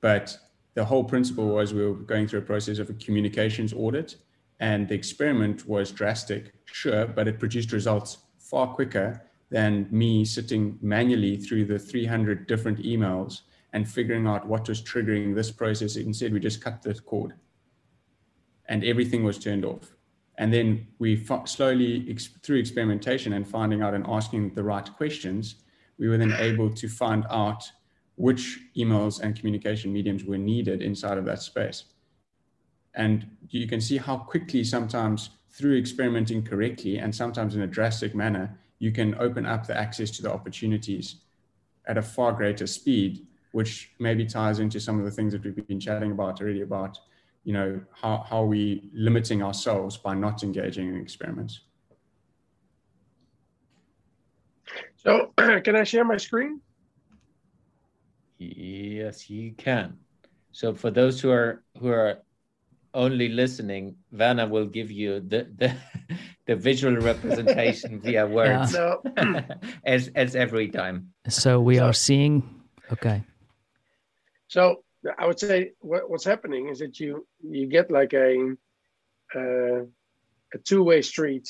[0.00, 0.36] but
[0.74, 4.16] the whole principle was we were going through a process of a communications audit,
[4.60, 10.78] and the experiment was drastic, sure, but it produced results far quicker than me sitting
[10.82, 15.96] manually through the 300 different emails and figuring out what was triggering this process.
[15.96, 17.34] Instead, we just cut the cord
[18.66, 19.93] and everything was turned off.
[20.38, 25.56] And then we slowly, ex- through experimentation and finding out and asking the right questions,
[25.98, 27.70] we were then able to find out
[28.16, 31.84] which emails and communication mediums were needed inside of that space.
[32.94, 38.14] And you can see how quickly sometimes through experimenting correctly and sometimes in a drastic
[38.14, 41.16] manner, you can open up the access to the opportunities
[41.86, 45.66] at a far greater speed, which maybe ties into some of the things that we've
[45.66, 46.98] been chatting about already about,
[47.44, 51.60] you know, how, how are we limiting ourselves by not engaging in experiments.
[54.96, 56.60] So can I share my screen?
[58.38, 59.98] Yes, you can.
[60.52, 62.22] So for those who are who are
[62.94, 65.74] only listening, Werner will give you the the,
[66.46, 69.42] the visual representation via words yeah.
[69.84, 71.12] as as every time.
[71.28, 72.42] So we so, are seeing.
[72.90, 73.22] Okay.
[74.48, 74.83] So
[75.18, 78.54] I would say what, what's happening is that you you get like a
[79.34, 79.82] uh,
[80.54, 81.48] a two way street.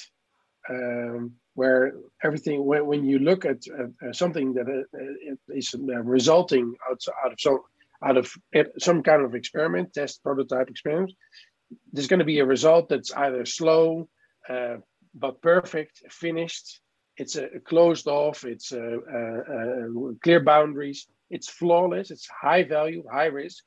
[0.68, 6.74] Um, where everything when, when you look at uh, something that uh, is uh, resulting
[6.90, 7.60] out, out of some
[8.04, 8.30] out of
[8.78, 11.12] some kind of experiment test prototype experiment
[11.92, 14.08] there's going to be a result that's either slow
[14.48, 14.76] uh,
[15.14, 16.80] but perfect finished
[17.16, 18.72] it's uh, closed off it's
[20.22, 23.62] clear boundaries it's flawless it's high value high risk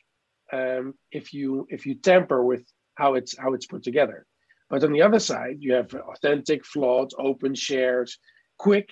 [0.53, 2.63] um, if you if you tamper with
[2.95, 4.25] how it's how it's put together
[4.69, 8.17] but on the other side, you have authentic, flawed, open shares,
[8.57, 8.89] quick,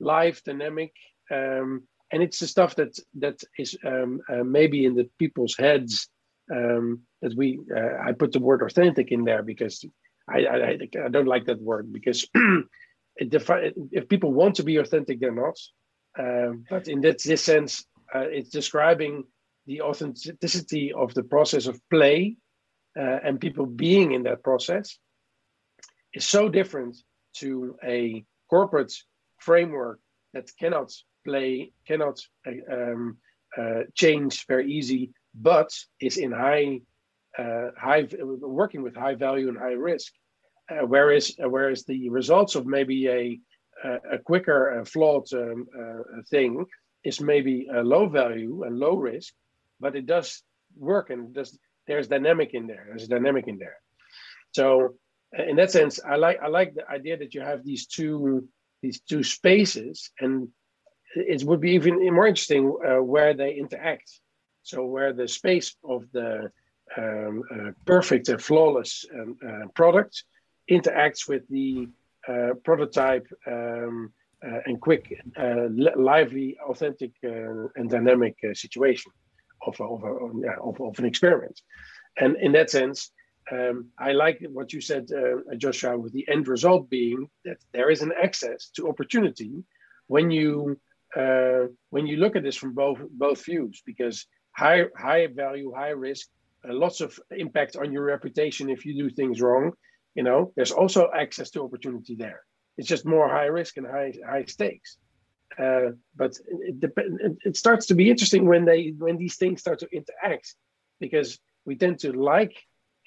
[0.00, 0.92] live, dynamic,
[1.30, 6.08] um, and it's the stuff that that is um, uh, maybe in the people's heads
[6.50, 7.60] um, that we.
[7.74, 9.84] Uh, I put the word authentic in there because
[10.26, 12.26] I I, I don't like that word because
[13.28, 15.58] defi- if people want to be authentic, they're not.
[16.18, 19.24] Um, but in that this sense, uh, it's describing
[19.66, 22.36] the authenticity of the process of play
[22.98, 24.98] uh, and people being in that process
[26.14, 26.96] is so different
[27.34, 28.92] to a corporate
[29.38, 30.00] framework
[30.32, 30.90] that cannot
[31.24, 32.18] play, cannot
[32.72, 33.18] um,
[33.56, 36.80] uh, change very easy, but is in high,
[37.38, 38.08] uh, high
[38.40, 40.12] working with high value and high risk.
[40.70, 43.38] Uh, whereas, whereas the results of maybe a
[44.10, 46.66] a quicker, flawed um, uh, thing
[47.04, 49.32] is maybe a low value and low risk,
[49.80, 50.42] but it does
[50.76, 52.84] work and does there's dynamic in there.
[52.88, 53.76] There's dynamic in there.
[54.52, 54.94] So
[55.32, 58.48] in that sense, I like I like the idea that you have these two
[58.82, 60.48] these two spaces, and
[61.14, 64.10] it would be even more interesting uh, where they interact.
[64.62, 66.50] So where the space of the
[66.96, 70.24] um, uh, perfect and flawless um, uh, product
[70.70, 71.88] interacts with the
[72.28, 79.12] uh, prototype um, and quick, uh, lively, authentic, and dynamic situation
[79.66, 81.60] of, of, of, of, an experiment.
[82.16, 83.10] And in that sense,
[83.50, 87.90] um, I like what you said, uh, Joshua, with the end result being that there
[87.90, 89.64] is an access to opportunity
[90.06, 90.78] when you
[91.16, 95.90] uh, when you look at this from both both views, because high high value, high
[95.90, 96.28] risk,
[96.68, 99.72] uh, lots of impact on your reputation if you do things wrong.
[100.14, 102.42] You know, there's also access to opportunity there.
[102.78, 104.96] It's just more high risk and high high stakes.
[105.58, 109.80] Uh, but it, it, it starts to be interesting when they when these things start
[109.80, 110.54] to interact,
[111.00, 112.54] because we tend to like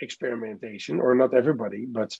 [0.02, 2.12] experimentation, or not everybody, but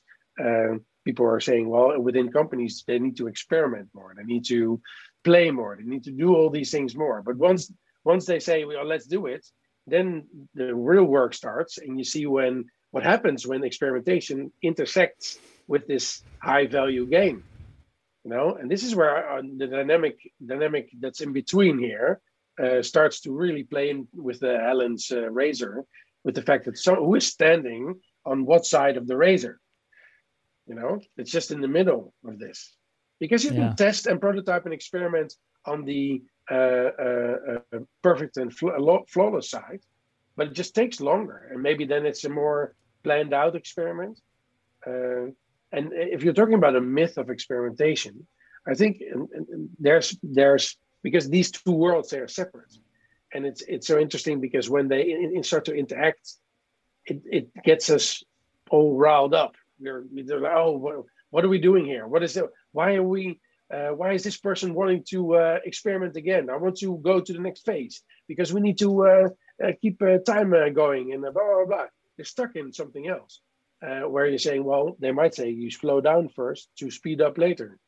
[0.44, 4.82] uh, people are saying, well, within companies, they need to experiment more, they need to
[5.24, 7.22] play more, they need to do all these things more.
[7.22, 7.72] But once
[8.06, 9.46] once they say, well, let's do it,
[9.88, 15.88] then the real work starts, and you see when what happens when experimentation intersects with
[15.88, 17.44] this high value game.
[18.24, 22.22] You know, and this is where uh, the dynamic dynamic that's in between here
[22.62, 25.86] uh, starts to really play in with the Hanlon's uh, razor,
[26.24, 27.96] with the fact that so who is standing
[28.26, 29.60] on what side of the razor.
[30.68, 32.76] You know, it's just in the middle of this
[33.20, 33.68] because you yeah.
[33.68, 35.34] can test and prototype and experiment
[35.66, 37.38] on the uh, uh,
[37.74, 39.80] uh, perfect and flawless side,
[40.36, 44.20] but it just takes longer, and maybe then it's a more planned out experiment.
[45.72, 48.28] And if you're talking about a myth of experimentation,
[48.68, 49.02] I think
[49.80, 52.74] there's there's because these two worlds they are separate,
[53.34, 56.34] and it's it's so interesting because when they in, in start to interact,
[57.06, 58.24] it, it gets us
[58.70, 59.56] all riled up.
[59.80, 60.96] We're, we're like, oh, what,
[61.32, 62.08] what, are we doing here?
[62.08, 62.46] What is it?
[62.72, 63.40] Why are we?
[63.74, 66.50] Uh, why is this person wanting to uh, experiment again?
[66.50, 69.30] I want to go to the next phase because we need to uh,
[69.64, 71.86] uh keep uh, time uh, going and blah blah blah.
[72.18, 73.40] They're stuck in something else
[73.86, 77.38] uh, where you're saying, well, they might say you slow down first to speed up
[77.38, 77.80] later.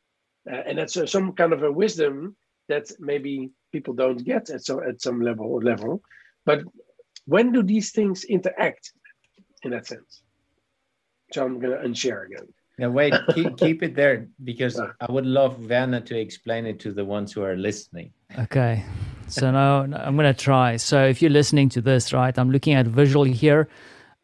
[0.50, 2.36] Uh, and that's uh, some kind of a wisdom
[2.68, 6.02] that maybe people don't get at some at some level or level.
[6.44, 6.62] But
[7.26, 8.92] when do these things interact
[9.62, 10.22] in that sense?
[11.32, 12.46] So I'm going to unshare again.
[12.78, 16.92] Now wait, keep, keep it there because I would love Werner to explain it to
[16.92, 18.12] the ones who are listening.
[18.38, 18.84] Okay,
[19.28, 20.76] so now I'm going to try.
[20.76, 23.68] So if you're listening to this, right, I'm looking at visual here.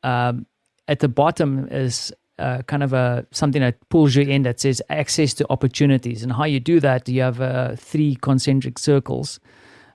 [0.03, 0.47] Um,
[0.91, 4.82] at the bottom is uh, kind of a something that pulls you in that says
[4.88, 6.22] access to opportunities.
[6.22, 9.38] And how you do that, you have uh, three concentric circles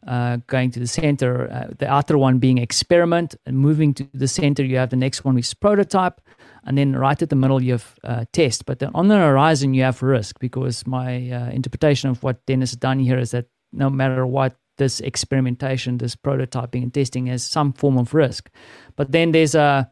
[0.07, 1.51] uh, going to the center.
[1.51, 5.25] Uh, the outer one being experiment, and moving to the center, you have the next
[5.25, 6.21] one which is prototype,
[6.63, 8.65] and then right at the middle you have uh, test.
[8.65, 12.71] But then on the horizon you have risk because my uh, interpretation of what Dennis
[12.71, 14.55] has done here is that no matter what.
[14.77, 18.49] This experimentation, this prototyping and testing has some form of risk.
[18.97, 19.89] But then there's a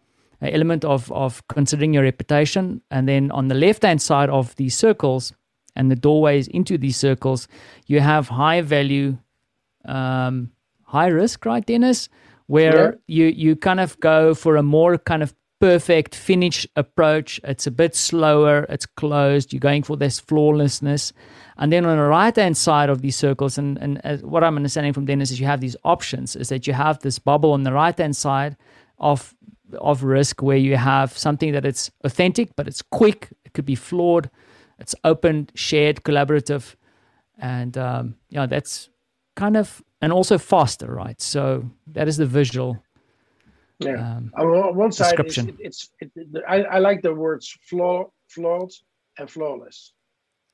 [0.51, 4.75] element of of considering your reputation, and then on the left hand side of these
[4.75, 5.33] circles
[5.75, 7.47] and the doorways into these circles,
[7.87, 9.17] you have high value,
[9.85, 10.51] um,
[10.83, 12.09] high risk, right, Dennis?
[12.47, 13.25] Where yeah.
[13.25, 17.39] you you kind of go for a more kind of perfect finish approach.
[17.45, 21.13] It's a bit slower, it's closed, you're going for this flawlessness.
[21.57, 24.91] And then on the right hand side of these circles, and, and what I'm understanding
[24.91, 27.71] from Dennis is you have these options, is that you have this bubble on the
[27.71, 28.57] right hand side
[28.97, 29.33] of
[29.75, 33.75] of risk where you have something that it's authentic but it's quick it could be
[33.75, 34.29] flawed
[34.79, 36.75] it's open shared collaborative
[37.37, 38.89] and um, yeah that's
[39.35, 41.19] kind of and also faster right?
[41.21, 42.83] So that is the visual
[43.79, 44.17] yeah.
[44.17, 48.71] um, on one side it's, it's it, it, I, I like the words flaw flawed
[49.17, 49.93] and flawless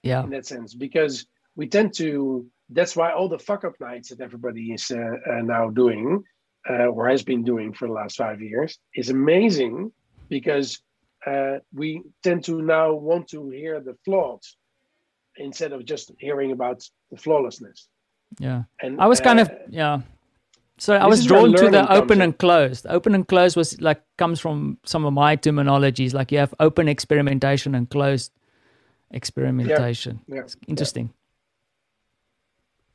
[0.03, 0.24] yeah.
[0.24, 4.22] in that sense because we tend to that's why all the fuck up nights that
[4.22, 6.24] everybody is uh, uh, now doing
[6.70, 9.91] uh, or has been doing for the last five years is amazing
[10.30, 10.82] because
[11.26, 14.55] uh, we tend to now want to hear the flaws
[15.38, 17.88] instead of just hearing about the flawlessness.
[18.39, 20.01] Yeah, and I was kind uh, of yeah.
[20.78, 22.86] So I was drawn to the open and closed.
[22.88, 26.14] Open and closed was like comes from some of my terminologies.
[26.14, 28.32] Like you have open experimentation and closed
[29.12, 30.22] experimentation.
[30.28, 31.14] Yeah, yeah, interesting.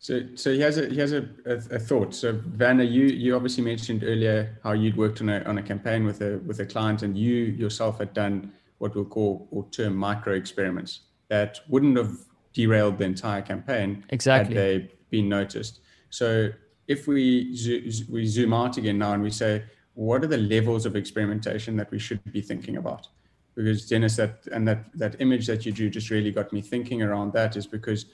[0.04, 2.14] So, so he has a he has a, a, a, thought.
[2.14, 6.04] So, Werner, you you obviously mentioned earlier how you'd worked on a on a campaign
[6.04, 9.96] with a with a client, and you yourself had done what we'll call or term
[9.96, 12.18] micro experiments that wouldn't have
[12.52, 15.80] derailed the entire campaign exactly had they been noticed.
[16.10, 16.50] So,
[16.86, 20.84] if we zo- we zoom out again now and we say, what are the levels
[20.84, 23.08] of experimentation that we should be thinking about?
[23.54, 27.00] Because Dennis, that and that that image that you drew just really got me thinking
[27.00, 27.56] around that.
[27.56, 28.04] Is because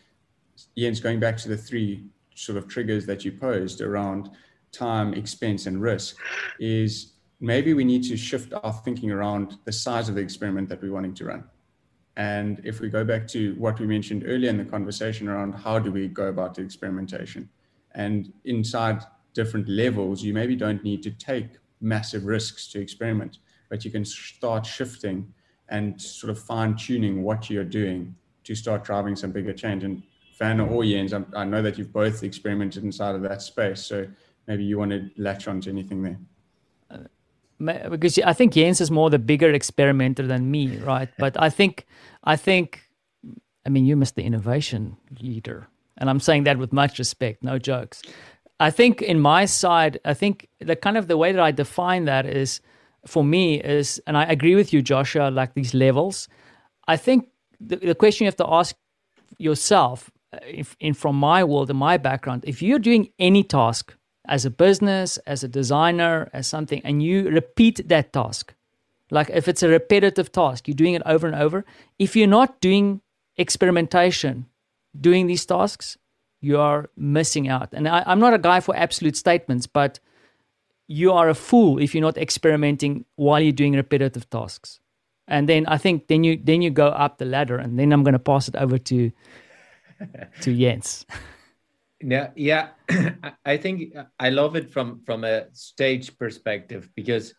[0.77, 2.05] Jens, going back to the three
[2.35, 4.31] sort of triggers that you posed around
[4.73, 6.17] time, expense, and risk,
[6.59, 10.81] is maybe we need to shift our thinking around the size of the experiment that
[10.83, 11.45] we're wanting to run.
[12.17, 15.79] And if we go back to what we mentioned earlier in the conversation around how
[15.79, 17.49] do we go about the experimentation,
[17.95, 19.03] and inside
[19.35, 21.49] different levels, you maybe don't need to take
[21.81, 23.39] massive risks to experiment,
[23.69, 25.33] but you can start shifting
[25.69, 29.85] and sort of fine tuning what you're doing to start driving some bigger change.
[29.85, 30.03] And
[30.41, 33.83] Or Jens, I, I know that you've both experimented inside of that space.
[33.83, 34.07] So
[34.47, 36.19] maybe you want to latch on to anything there.
[36.91, 41.11] Uh, because I think Jens is more the bigger experimenter than me, right?
[41.19, 41.87] But I think,
[42.25, 42.83] I think,
[43.67, 45.69] I mean, you must the innovation leader,
[45.99, 48.01] and I'm saying that with much respect, no jokes.
[48.59, 52.07] I think in my side, I think the kind of the way that I define
[52.07, 52.63] that is,
[53.07, 56.29] for me, is, and I agree with you, Joshua, like these levels.
[56.89, 57.29] I think
[57.61, 58.75] the, the question you have to ask
[59.37, 63.95] yourself Uh, if, in from my world and my background, if you're doing any task
[64.27, 68.55] as a business, as a designer, as something, and you repeat that task.
[69.11, 71.65] Like if it's a repetitive task, you're doing it over and over.
[71.99, 73.01] If you're not doing
[73.37, 74.47] experimentation,
[74.99, 75.99] doing these tasks,
[76.41, 77.71] you are missing out.
[77.73, 79.99] And I, I'm not a guy for absolute statements, but
[80.87, 84.81] you are a fool if you're not experimenting while you're doing repetitive tasks.
[85.27, 88.03] And then I think then you then you go up the ladder, and then I'm
[88.03, 89.13] going to pass it over to
[90.41, 91.07] to Jens.
[92.01, 92.69] Yeah, yeah.
[93.45, 97.35] I think I love it from from a stage perspective because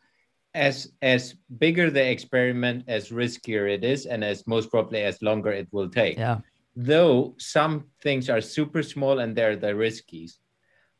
[0.53, 5.51] as as bigger the experiment, as riskier it is, and as most probably as longer
[5.51, 6.17] it will take.
[6.17, 6.39] Yeah.
[6.75, 10.33] Though some things are super small and they're the riskies,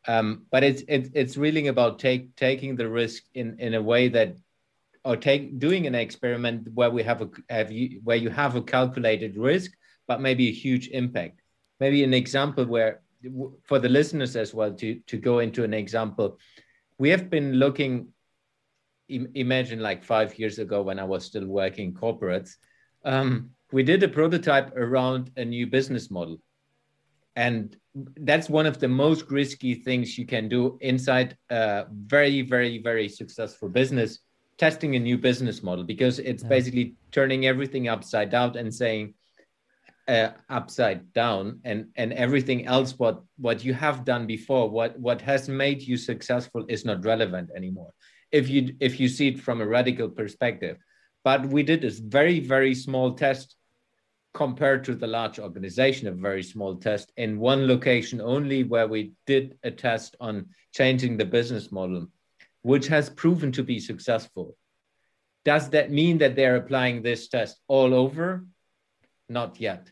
[0.07, 4.07] um, but it's it's it's really about take taking the risk in in a way
[4.09, 4.35] that
[5.03, 8.61] or take doing an experiment where we have a have you where you have a
[8.61, 9.71] calculated risk
[10.07, 11.40] but maybe a huge impact
[11.81, 13.01] maybe an example where
[13.63, 16.37] for the listeners as well to to go into an example
[16.97, 18.07] we have been looking
[19.45, 22.51] imagine like five years ago when i was still working corporates
[23.03, 26.37] um, we did a prototype around a new business model
[27.35, 27.75] and
[28.29, 33.09] that's one of the most risky things you can do inside a very very very
[33.09, 34.19] successful business
[34.57, 36.49] testing a new business model because it's yeah.
[36.55, 39.13] basically turning everything upside down and saying
[40.11, 45.21] uh, upside down and and everything else what what you have done before what what
[45.21, 47.91] has made you successful is not relevant anymore
[48.31, 50.77] if you if you see it from a radical perspective.
[51.23, 53.55] But we did this very very small test
[54.33, 59.11] compared to the large organization a very small test in one location only where we
[59.27, 62.07] did a test on changing the business model
[62.61, 64.55] which has proven to be successful.
[65.43, 68.45] Does that mean that they're applying this test all over?
[69.27, 69.91] Not yet.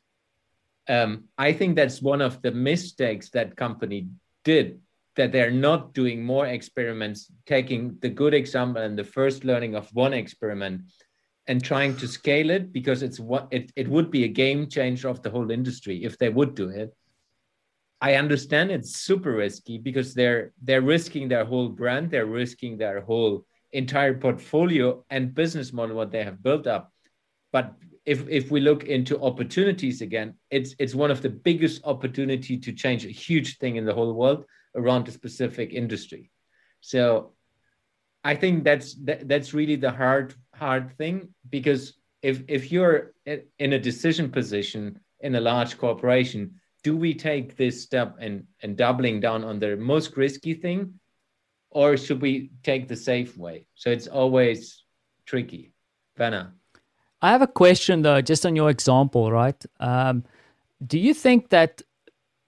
[0.89, 4.07] Um, I think that's one of the mistakes that company
[4.43, 4.81] did
[5.15, 9.87] that they're not doing more experiments, taking the good example and the first learning of
[9.93, 10.81] one experiment
[11.47, 15.09] and trying to scale it because it's what it, it would be a game changer
[15.09, 16.95] of the whole industry if they would do it.
[18.01, 23.01] I understand it's super risky because they're they're risking their whole brand, they're risking their
[23.01, 26.93] whole entire portfolio and business model what they have built up.
[27.51, 27.73] But
[28.05, 32.71] if if we look into opportunities again, it's it's one of the biggest opportunity to
[32.73, 34.45] change a huge thing in the whole world
[34.75, 36.31] around a specific industry.
[36.81, 37.33] So
[38.23, 43.73] I think that's that, that's really the hard hard thing because if if you're in
[43.73, 49.19] a decision position in a large corporation, do we take this step and and doubling
[49.19, 50.99] down on the most risky thing,
[51.69, 53.65] or should we take the safe way?
[53.75, 54.83] So it's always
[55.25, 55.73] tricky.
[56.17, 56.53] Werner.
[57.21, 59.63] I have a question though, just on your example, right?
[59.79, 60.23] Um,
[60.85, 61.81] do you think that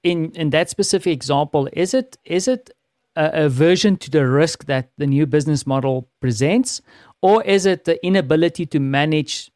[0.04, 2.72] in in that specific example, is it is it
[3.16, 6.82] a aversion to the risk that the new business model presents,
[7.22, 9.52] or is it the inability to manage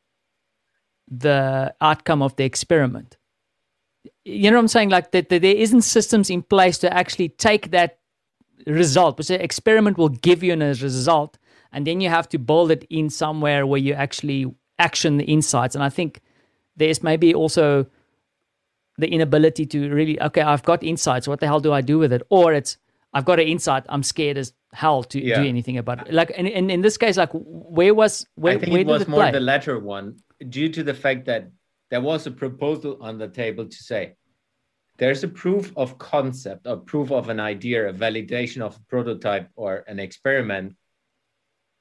[1.08, 3.18] the outcome of the experiment?
[4.26, 4.90] You know what I'm saying?
[4.90, 8.00] Like that, that there isn't systems in place to actually take that
[8.68, 11.38] result, but the experiment will give you a result,
[11.72, 15.76] and then you have to build it in somewhere where you actually action the insights.
[15.76, 16.22] And I think
[16.76, 17.86] there's maybe also
[18.98, 21.28] the inability to really, okay, I've got insights.
[21.28, 22.24] What the hell do I do with it?
[22.30, 22.78] Or it's,
[23.14, 23.86] I've got an insight.
[23.90, 25.42] I'm scared as hell to yeah.
[25.42, 26.14] do anything about it.
[26.14, 29.02] Like, and, and in this case, like, where was, where, I think where it was
[29.04, 29.32] it more play?
[29.32, 30.18] the latter one
[30.50, 31.50] due to the fact that
[31.90, 34.16] there was a proposal on the table to say,
[34.98, 39.50] there's a proof of concept a proof of an idea, a validation of a prototype
[39.56, 40.76] or an experiment.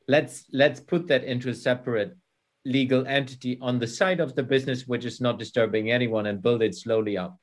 [0.08, 2.16] Let's let's put that into a separate
[2.64, 6.62] legal entity on the side of the business which is not disturbing anyone and build
[6.62, 7.38] it slowly up.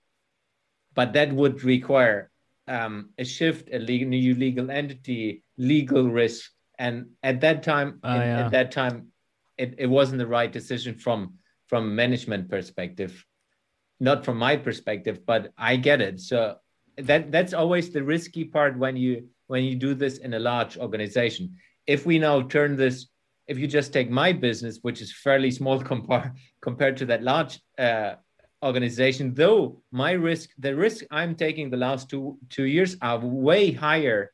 [0.96, 2.32] But that would require
[2.68, 6.52] um, a shift, a legal, new legal entity, legal risk.
[6.78, 8.46] And at that time, oh, yeah.
[8.46, 9.08] at that time,
[9.58, 11.36] it, it wasn't the right decision from
[11.68, 13.26] from management perspective,
[14.02, 16.20] not from my perspective, but I get it.
[16.20, 16.58] So
[16.98, 20.78] that that's always the risky part when you when you do this in a large
[20.78, 21.58] organization.
[21.88, 23.08] If we now turn this
[23.48, 27.60] if you just take my business, which is fairly small compar- compared to that large
[27.78, 28.16] uh,
[28.64, 33.72] organization, though my risk, the risk I'm taking the last two two years are way
[33.72, 34.32] higher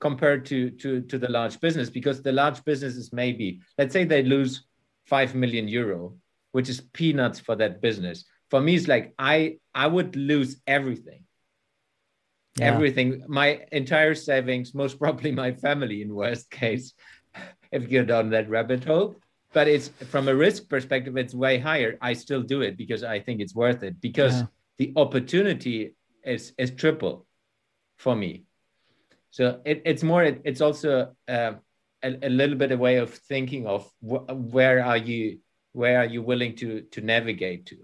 [0.00, 4.04] compared to to to the large business because the large business is maybe let's say
[4.04, 4.66] they lose
[5.06, 6.16] five million euro,
[6.52, 8.24] which is peanuts for that business.
[8.50, 11.24] For me, it's like I I would lose everything.
[12.56, 12.74] Yeah.
[12.74, 16.94] Everything, my entire savings, most probably my family in worst case,
[17.72, 19.16] if you go down that rabbit hole.
[19.52, 21.98] But it's from a risk perspective, it's way higher.
[22.00, 24.46] I still do it because I think it's worth it because yeah.
[24.78, 25.94] the opportunity
[26.24, 27.26] is is triple
[27.96, 28.44] for me.
[29.30, 30.22] So it, it's more.
[30.22, 31.52] It, it's also uh,
[32.02, 35.38] a, a, little bit a way of thinking of wh- where are you
[35.72, 37.76] where are you willing to to navigate to.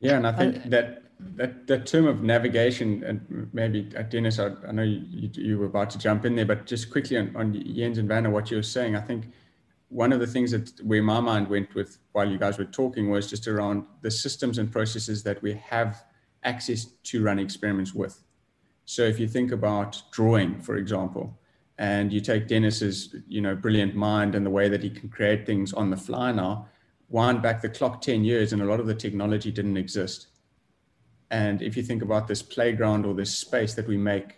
[0.00, 1.11] Yeah, and I think that
[1.66, 5.90] that term of navigation, and maybe uh, Dennis, I, I know you, you, were about
[5.90, 8.62] to jump in there, but just quickly on, on Jens and Werner, what you were
[8.62, 9.26] saying, I think
[9.88, 13.10] one of the things that where my mind went with while you guys were talking
[13.10, 16.04] was just around the systems and processes that we have
[16.44, 18.22] access to run experiments with.
[18.84, 21.38] So if you think about drawing, for example,
[21.78, 25.46] and you take Dennis's, you know, brilliant mind and the way that he can create
[25.46, 26.68] things on the fly now,
[27.08, 30.28] wind back the clock 10 years and a lot of the technology didn't exist.
[31.32, 34.36] And if you think about this playground or this space that we make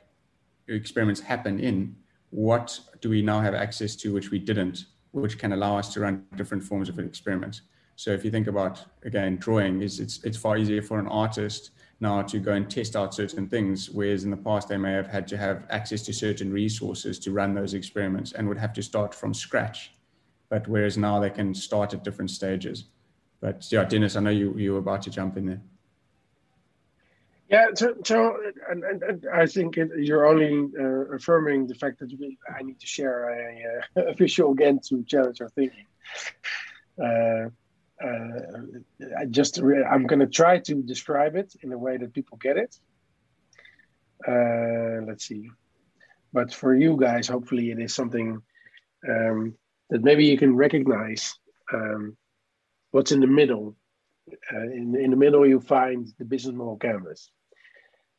[0.68, 1.96] experiments happen in,
[2.30, 6.00] what do we now have access to which we didn't, which can allow us to
[6.00, 7.62] run different forms of experiments?
[7.96, 11.72] So if you think about again, drawing is it's it's far easier for an artist
[11.98, 15.08] now to go and test out certain things, whereas in the past they may have
[15.08, 18.82] had to have access to certain resources to run those experiments and would have to
[18.82, 19.92] start from scratch.
[20.48, 22.84] But whereas now they can start at different stages.
[23.40, 25.60] But yeah, Dennis, I know you, you were about to jump in there.
[27.54, 28.36] Yeah, so, so
[28.68, 32.62] and, and, and I think it, you're only uh, affirming the fact that we, I
[32.64, 35.86] need to share a, uh, visual again to challenge our thinking.
[37.00, 37.44] Uh,
[38.04, 42.38] uh, I just I'm going to try to describe it in a way that people
[42.38, 42.76] get it.
[44.26, 45.48] Uh, let's see,
[46.32, 48.42] but for you guys, hopefully, it is something
[49.08, 49.54] um,
[49.90, 51.38] that maybe you can recognize.
[51.72, 52.16] Um,
[52.90, 53.76] what's in the middle?
[54.52, 57.30] Uh, in, in the middle, you find the business model canvas,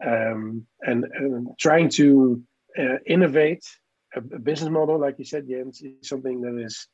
[0.04, 2.42] um, and, and, trying to
[2.78, 3.66] uh, innovate
[4.16, 6.88] a, a business model, like you said, Jens, is something that is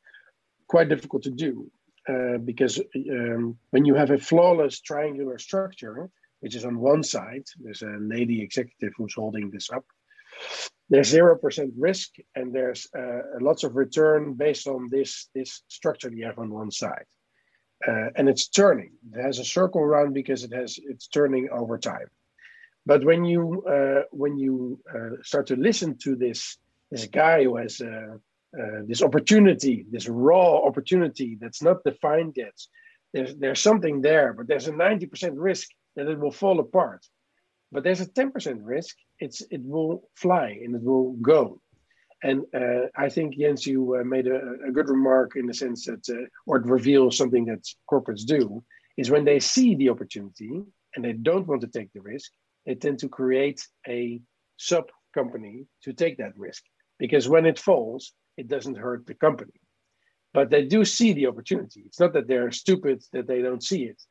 [0.68, 1.70] quite difficult to do
[2.08, 2.80] uh, because
[3.10, 7.96] um, when you have a flawless triangular structure, which is on one side, there's a
[8.00, 9.84] lady executive who's holding this up.
[10.90, 16.10] There's zero percent risk, and there's uh, lots of return based on this this structure
[16.12, 17.06] you have on one side,
[17.86, 18.92] uh, and it's turning.
[19.14, 22.08] It has a circle around because it has it's turning over time.
[22.84, 26.58] But when you uh, when you uh, start to listen to this
[26.90, 32.58] this guy who has uh, this opportunity, this raw opportunity that's not defined yet.
[33.14, 37.06] There's, there's something there, but there's a 90% risk that it will fall apart.
[37.70, 41.60] But there's a 10% risk it's it will fly and it will go.
[42.22, 45.86] And uh, I think Jens, you uh, made a, a, good remark in the sense
[45.86, 48.62] that, uh, or it reveals something that corporates do,
[48.96, 50.62] is when they see the opportunity
[50.94, 52.30] and they don't want to take the risk,
[52.66, 54.20] they tend to create a
[54.56, 56.62] sub company to take that risk.
[56.98, 59.60] Because when it falls, it doesn't hurt the company.
[60.34, 61.82] But they do see the opportunity.
[61.86, 64.02] It's not that they're stupid that they don't see it,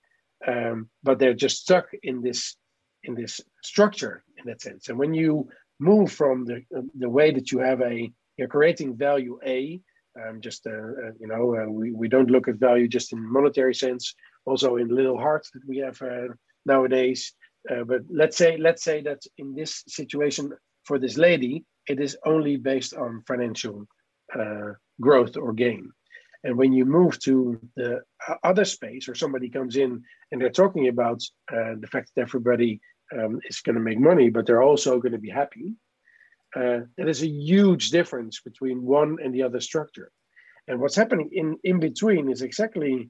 [0.47, 2.55] um, but they're just stuck in this
[3.03, 4.89] in this structure in that sense.
[4.89, 5.49] And when you
[5.79, 6.63] move from the
[6.97, 9.81] the way that you have a you're creating value A,
[10.19, 13.33] um, just uh, uh, you know uh, we we don't look at value just in
[13.33, 14.13] monetary sense,
[14.45, 16.33] also in little hearts that we have uh,
[16.65, 17.33] nowadays.
[17.69, 20.51] Uh, but let's say let's say that in this situation
[20.83, 23.85] for this lady, it is only based on financial
[24.37, 25.91] uh, growth or gain.
[26.43, 28.01] And when you move to the
[28.43, 31.21] other space, or somebody comes in and they're talking about
[31.53, 32.81] uh, the fact that everybody
[33.13, 35.75] um, is going to make money, but they're also going to be happy,
[36.55, 40.11] uh, that is a huge difference between one and the other structure.
[40.67, 43.09] And what's happening in, in between is exactly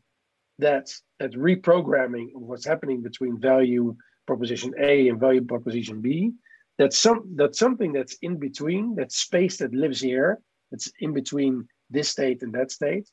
[0.60, 3.96] that, that reprogramming of what's happening between value
[4.28, 6.32] proposition A and value proposition B.
[6.78, 10.40] That's some that's something that's in between, that space that lives here,
[10.72, 13.10] that's in between this state and that state.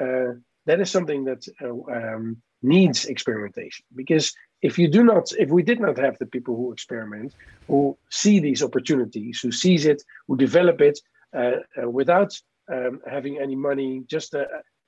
[0.00, 0.34] Uh,
[0.66, 4.32] that is something that uh, um, needs experimentation because
[4.62, 7.34] if you do not if we did not have the people who experiment
[7.68, 10.98] who see these opportunities who sees it who develop it
[11.36, 12.32] uh, uh, without
[12.72, 14.46] um, having any money just a,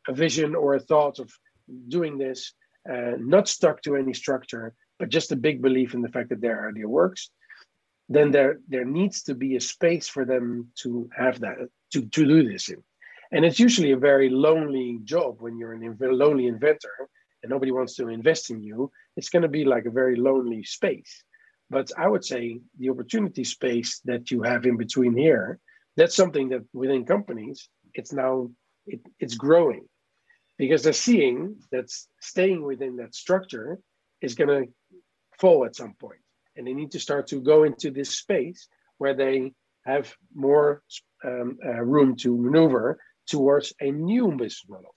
[0.08, 1.30] a, vision or a thought of
[1.88, 2.54] doing this
[2.90, 6.40] uh, not stuck to any structure but just a big belief in the fact that
[6.40, 7.30] their idea works
[8.08, 11.56] then there there needs to be a space for them to have that
[11.92, 12.82] to, to do this in.
[13.32, 17.08] And it's usually a very lonely job when you're an a lonely inventor
[17.42, 18.90] and nobody wants to invest in you.
[19.16, 21.24] It's going to be like a very lonely space.
[21.68, 25.58] But i would say the opportunity space that you have in between here
[25.96, 28.50] that's something that within companies it's now
[28.86, 29.84] it, it's growing.
[30.58, 31.90] Because they're seeing that
[32.20, 33.78] staying within that structure
[34.22, 34.72] is going to
[35.38, 36.20] fall at some point
[36.56, 38.68] and they need to start to go into this space
[38.98, 39.52] where they
[39.84, 40.82] have more
[41.24, 44.94] um, uh, room to maneuver towards a new business model.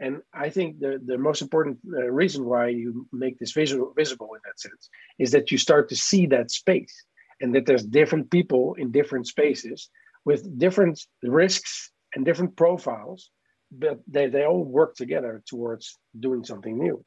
[0.00, 4.30] And I think the, the most important uh, reason why you make this visual, visible
[4.34, 7.04] in that sense is that you start to see that space
[7.40, 9.90] and that there's different people in different spaces
[10.24, 13.30] with different risks and different profiles,
[13.70, 17.04] but they, they all work together towards doing something new.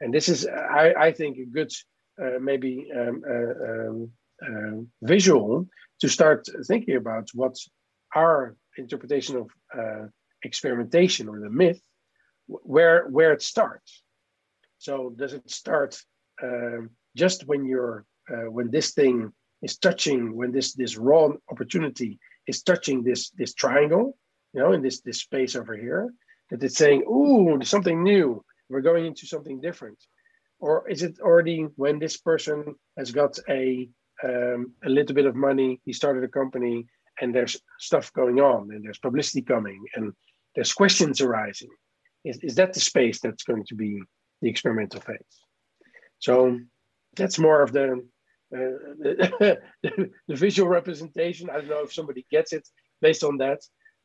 [0.00, 1.70] And this is, I, I think, a good
[2.22, 4.10] uh, maybe um, uh, um,
[4.42, 5.66] uh, visual
[6.00, 7.68] to start thinking about what's
[8.14, 10.06] our interpretation of uh,
[10.44, 11.80] experimentation or the myth,
[12.46, 14.02] where where it starts.
[14.78, 16.00] So does it start
[16.42, 22.18] um, just when you're uh, when this thing is touching when this this raw opportunity
[22.46, 24.16] is touching this this triangle,
[24.52, 26.12] you know, in this this space over here,
[26.50, 28.44] that it's saying, "Ooh, something new.
[28.70, 29.98] We're going into something different,"
[30.60, 33.88] or is it already when this person has got a
[34.24, 36.86] um, a little bit of money, he started a company,
[37.20, 40.12] and there's stuff going on, and there's publicity coming, and
[40.54, 41.70] there's questions arising.
[42.24, 44.02] Is, is that the space that's going to be
[44.42, 45.18] the experimental phase?
[46.18, 46.58] So
[47.16, 48.04] that's more of the
[48.50, 51.50] the, the, visual representation.
[51.50, 52.66] I don't know if somebody gets it
[53.02, 53.60] based on that,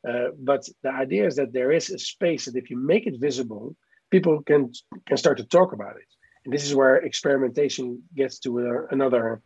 [0.07, 3.19] uh, but the idea is that there is a space that if you make it
[3.19, 3.75] visible,
[4.11, 4.71] people can
[5.07, 6.07] can start to talk about it.
[6.45, 9.41] And this is where experimentation gets to a, another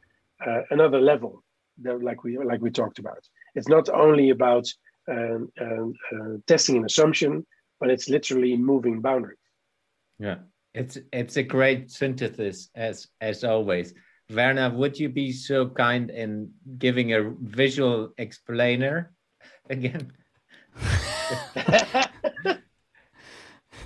[0.45, 1.43] uh, another level,
[1.81, 3.19] that, like we like we talked about.
[3.55, 4.67] It's not only about
[5.09, 7.45] um, um, uh, testing an assumption,
[7.79, 9.39] but it's literally moving boundaries.
[10.19, 10.37] Yeah,
[10.73, 13.93] it's it's a great synthesis as as always.
[14.29, 19.13] Werner, would you be so kind in giving a visual explainer
[19.69, 20.11] again?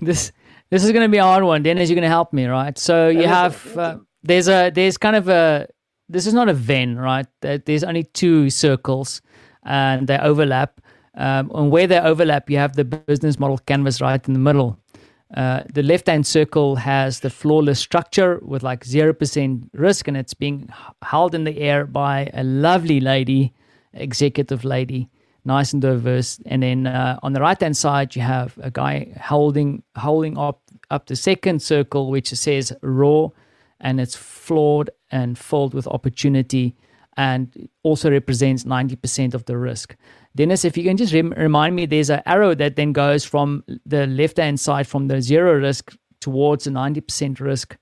[0.02, 0.32] this
[0.72, 1.62] this is going to be a hard one.
[1.62, 2.78] Dennis, you're going to help me, right?
[2.78, 5.68] So you have uh, there's a there's kind of a
[6.10, 7.28] this is not a Venn, right?
[7.42, 9.22] There's only two circles,
[9.64, 10.82] and they overlap.
[11.16, 14.80] Um, and where they overlap, you have the business model canvas right in the middle.
[15.36, 20.34] Uh, the left hand circle has the flawless structure with like 0% risk, and it's
[20.34, 20.70] being
[21.02, 23.54] held in the air by a lovely lady,
[23.94, 25.10] executive lady,
[25.46, 26.40] nice and diverse.
[26.46, 30.62] And then uh, on the right hand side, you have a guy holding holding up,
[30.90, 33.30] up the second circle, which says raw,
[33.80, 36.76] and it's flawed and filled with opportunity
[37.18, 39.96] and also represents 90% of the risk.
[40.36, 43.64] Dennis, if you can just rem- remind me, there's an arrow that then goes from
[43.86, 47.78] the left hand side from the zero risk towards the 90% risk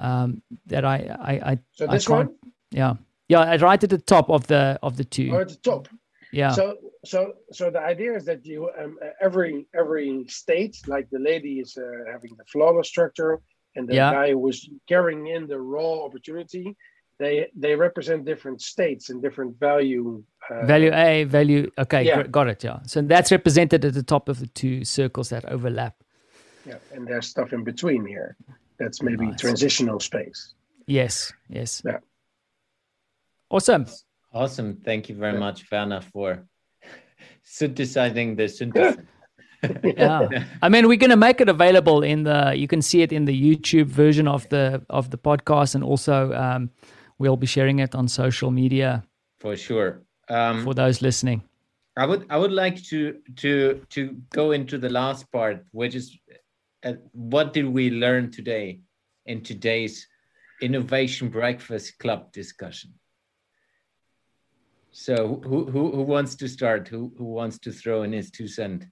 [0.00, 2.34] um, that I, I, I, so this I one?
[2.70, 2.94] Yeah.
[3.28, 5.30] Yeah, right at the top of the of the two.
[5.32, 5.88] Oh, at the top.
[6.30, 6.50] Yeah.
[6.50, 11.60] So so so the idea is that you um, every every state, like the lady
[11.60, 13.40] is uh, having the flawless structure,
[13.76, 14.12] and the yeah.
[14.12, 16.76] guy who was carrying in the raw opportunity,
[17.18, 22.22] they they represent different states and different value uh, value a value okay yeah.
[22.24, 25.94] got it yeah so that's represented at the top of the two circles that overlap
[26.66, 28.36] yeah and there's stuff in between here
[28.78, 29.40] that's maybe nice.
[29.40, 30.54] transitional space
[30.86, 31.98] yes yes yeah
[33.50, 33.86] awesome
[34.32, 35.38] awesome thank you very yeah.
[35.38, 36.44] much Werner for
[37.42, 38.96] synthesizing the synthesis
[39.84, 43.12] yeah i mean we're going to make it available in the you can see it
[43.12, 46.70] in the youtube version of the of the podcast and also um,
[47.18, 49.02] we'll be sharing it on social media
[49.44, 50.02] for sure.
[50.30, 51.42] Um, for those listening,
[51.98, 56.16] I would I would like to to to go into the last part, which is
[56.82, 58.80] uh, what did we learn today
[59.26, 60.08] in today's
[60.62, 62.94] innovation breakfast club discussion.
[64.96, 66.86] So who who who wants to start?
[66.86, 68.86] Who who wants to throw in his two cents?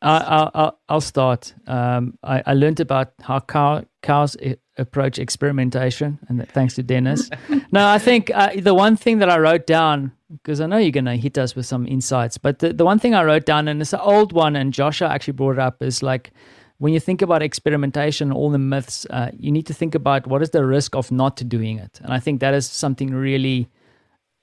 [0.00, 1.54] I'll, I'll, I'll start.
[1.66, 4.36] Um, I, I learned about how cow, cows
[4.76, 7.30] approach experimentation, and thanks to Dennis.
[7.72, 10.90] no, I think uh, the one thing that I wrote down, because I know you're
[10.90, 13.68] going to hit us with some insights, but the, the one thing I wrote down,
[13.68, 16.32] and it's an old one, and Joshua actually brought it up, is like
[16.78, 20.42] when you think about experimentation, all the myths, uh, you need to think about what
[20.42, 22.00] is the risk of not doing it.
[22.02, 23.68] And I think that is something really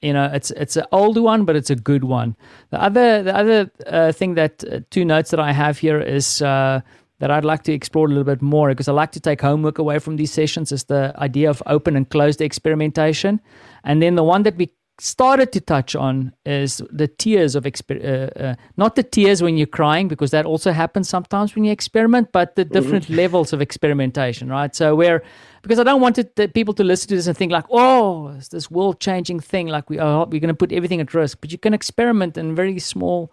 [0.02, 2.36] you know it's it's an old one but it's a good one.
[2.70, 6.42] The other the other uh, thing that uh, two notes that i have here is
[6.42, 6.82] uh,
[7.20, 9.78] that i'd like to explore a little bit more because i like to take homework
[9.78, 13.42] away from these sessions is the idea of open and closed experimentation.
[13.84, 14.70] And then the one that we
[15.02, 19.58] started to touch on is the tears of exper- uh, uh, not the tears when
[19.58, 23.16] you're crying because that also happens sometimes when you experiment but the different mm-hmm.
[23.16, 24.76] levels of experimentation right?
[24.76, 25.24] So where
[25.62, 28.50] because i don't want it, people to listen to this and think like oh it's
[28.50, 31.40] this world changing thing like we are we're going to put everything at risk.
[31.42, 33.32] But you can experiment in very small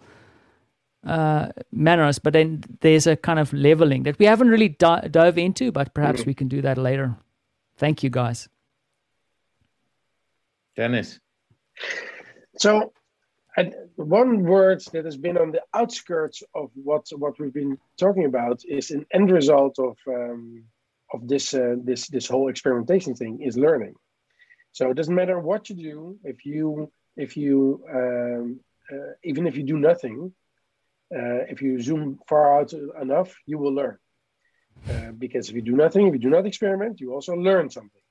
[1.05, 5.71] uh, manners but then there's a kind of leveling that we haven't really dove into
[5.71, 6.29] but perhaps mm-hmm.
[6.29, 7.15] we can do that later.
[7.77, 8.49] Thank you guys.
[10.75, 11.19] Dennis
[12.57, 12.93] so,
[13.95, 18.61] one word that has been on the outskirts of what what we've been talking about
[18.65, 20.63] is an end result of um,
[21.13, 23.95] of this uh, this this whole experimentation thing is learning.
[24.73, 26.19] So it doesn't matter what you do.
[26.23, 28.59] If you if you um,
[28.91, 30.33] uh, even if you do nothing,
[31.15, 33.97] uh, if you zoom far out enough, you will learn.
[34.89, 38.01] Uh, because if you do nothing, if you do not experiment, you also learn something.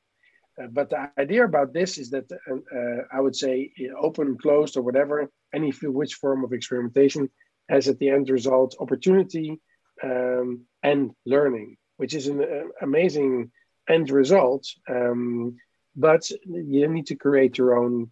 [0.61, 4.77] Uh, but the idea about this is that uh, uh, I would say open, closed,
[4.77, 7.29] or whatever, any which form of experimentation
[7.69, 9.61] has at the end result opportunity
[10.03, 13.51] um, and learning, which is an amazing
[13.89, 14.67] end result.
[14.89, 15.57] Um,
[15.95, 18.11] but you need to create your own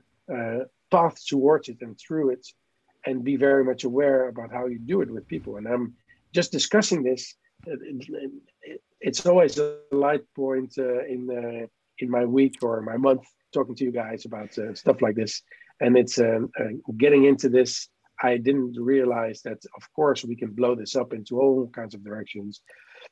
[0.90, 2.47] path towards it and through it
[3.07, 5.57] and be very much aware about how you do it with people.
[5.57, 5.95] And I'm
[6.32, 7.34] just discussing this.
[9.01, 11.66] It's always a light point uh, in uh,
[11.99, 15.42] in my week or my month talking to you guys about uh, stuff like this.
[15.80, 17.88] And it's um, uh, getting into this.
[18.22, 22.05] I didn't realize that, of course, we can blow this up into all kinds of
[22.05, 22.61] directions,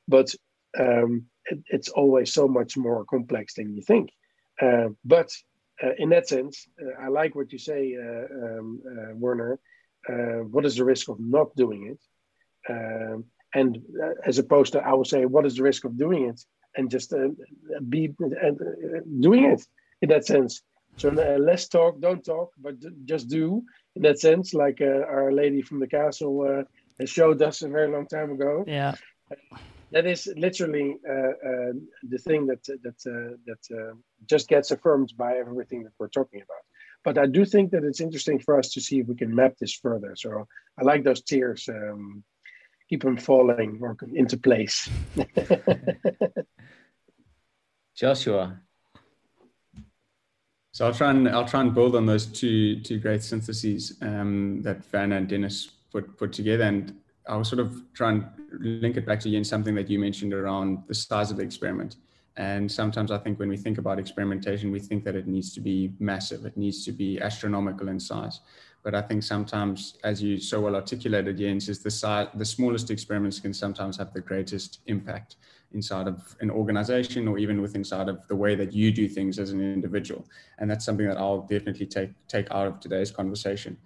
[0.07, 0.33] but
[0.79, 4.11] um, it, it's always so much more complex than you think.
[4.61, 5.31] Uh, but
[5.83, 8.81] uh, in that sense, uh, I like what you say, uh, um,
[9.15, 9.59] Werner.
[10.51, 12.01] what is the risk of not doing it?
[12.73, 13.25] Um,
[13.55, 13.79] and
[14.25, 16.41] as opposed to, I will say, what is the risk of doing it?
[16.77, 17.29] And just uh,
[17.89, 18.51] be uh,
[19.21, 19.63] doing it
[20.01, 20.63] in that sense.
[20.97, 23.63] So uh, less talk, don't talk, but just do
[23.97, 26.47] in that sense, like uh, our lady from the castle
[27.01, 28.65] uh, showed us a very long time ago.
[28.67, 28.95] Yeah,
[29.91, 32.99] that is literally uh, the thing that that
[33.47, 33.97] that
[34.27, 36.65] just gets affirmed by everything that we're talking about.
[37.05, 39.55] But I do think that it's interesting for us to see if we can map
[39.59, 40.15] this further.
[40.15, 40.47] So
[40.79, 41.69] I like those tiers.
[41.69, 42.23] Um,
[42.93, 44.91] keep them falling or into place.
[47.97, 48.61] Joshua.
[50.73, 54.61] So I'll try and I'll try and build on those two two great syntheses um,
[54.61, 56.95] that Van and Dennis put put together, and
[57.27, 58.27] I'll sort of try and
[58.61, 61.43] link it back to you in something that you mentioned around the size of the
[61.43, 61.97] experiment.
[62.37, 65.61] And sometimes I think when we think about experimentation, we think that it needs to
[65.61, 68.41] be massive, it needs to be astronomical in size.
[68.83, 73.39] But I think sometimes, as you so well articulated, Jens, is the the smallest experiments
[73.39, 75.37] can sometimes have the greatest impact
[75.73, 79.39] inside of an organization or even with inside of the way that you do things
[79.39, 80.27] as an individual.
[80.59, 83.77] And that's something that I'll definitely take take out of today's conversation.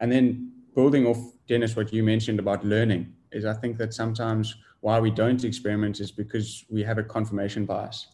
[0.00, 4.56] And then building off Dennis, what you mentioned about learning is I think that sometimes
[4.80, 8.06] why we don't experiment is because we have a confirmation bias.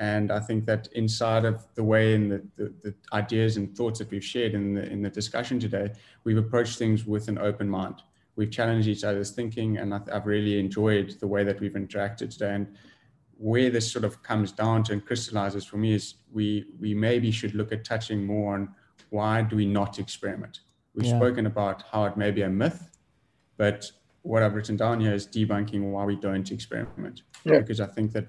[0.00, 3.98] And I think that inside of the way and the, the, the, ideas and thoughts
[3.98, 5.92] that we've shared in the, in the discussion today,
[6.24, 8.02] we've approached things with an open mind
[8.40, 12.54] we've challenged each other's thinking, and I've really enjoyed the way that we've interacted today.
[12.54, 12.66] And
[13.36, 17.30] where this sort of comes down to and crystallizes for me is we we maybe
[17.30, 18.74] should look at touching more on
[19.10, 20.60] why do we not experiment.
[20.94, 21.18] We've yeah.
[21.18, 22.96] spoken about how it may be a myth,
[23.58, 23.90] but
[24.22, 27.22] what I've written down here is debunking why we don't experiment.
[27.44, 27.58] Yeah.
[27.58, 28.26] Because I think that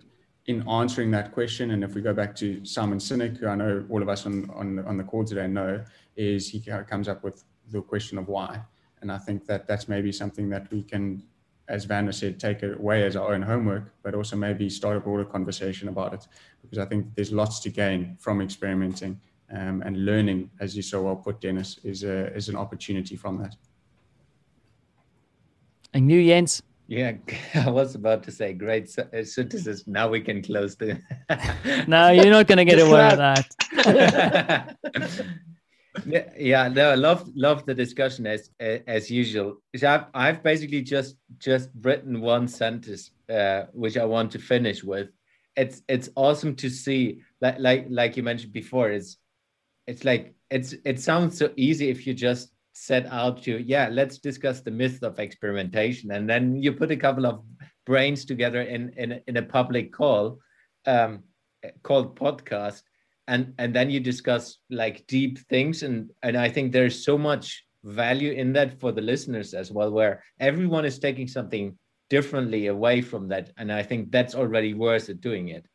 [0.48, 3.86] in answering that question, and if we go back to Simon Sinek, who I know
[3.90, 5.84] all of us on, on, on the call today know,
[6.16, 8.60] is he comes up with the question of why.
[9.02, 11.24] And I think that that's maybe something that we can,
[11.68, 15.26] as Werner said, take away as our own homework, but also maybe start a broader
[15.26, 16.28] conversation about it.
[16.62, 19.20] Because I think there's lots to gain from experimenting
[19.52, 23.38] um, and learning, as you so well put, Dennis, is, a, is an opportunity from
[23.40, 23.56] that.
[25.94, 26.64] And you, Jens?
[26.92, 27.14] Yeah,
[27.56, 29.88] I was about to say great synthesis.
[29.88, 31.00] Now we can close the.
[31.88, 34.76] no, you're not going to get away with that.
[36.38, 39.62] yeah, no, I love love the discussion as as usual.
[39.82, 45.12] I've I've basically just just written one sentence uh, which I want to finish with.
[45.56, 48.92] It's it's awesome to see like like like you mentioned before.
[48.92, 49.16] It's
[49.88, 54.18] it's like it's it sounds so easy if you just set out to yeah let's
[54.18, 56.12] discuss the myth of experimentation.
[56.12, 57.44] And then you put a couple of
[57.86, 60.40] brains together in in in a public call
[60.88, 61.22] um,
[61.84, 62.82] called podcast
[63.28, 65.84] and and then you discuss like deep things.
[65.84, 69.92] And and i think there's so much value in that for the listeners as well
[69.92, 71.78] where everyone is taking something
[72.10, 73.52] differently away from that.
[73.58, 75.68] And i think that's already worth it doing it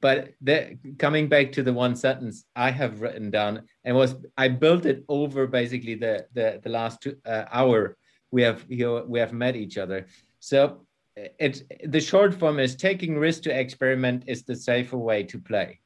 [0.00, 4.48] but the, coming back to the one sentence i have written down and was i
[4.48, 7.96] built it over basically the the, the last two, uh, hour
[8.30, 10.06] we have here we have met each other
[10.40, 10.86] so
[11.16, 15.80] it's the short form is taking risk to experiment is the safer way to play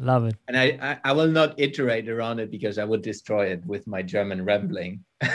[0.00, 0.36] Love it.
[0.48, 3.86] And I, I, I, will not iterate around it because I would destroy it with
[3.86, 5.04] my German rambling.
[5.20, 5.30] but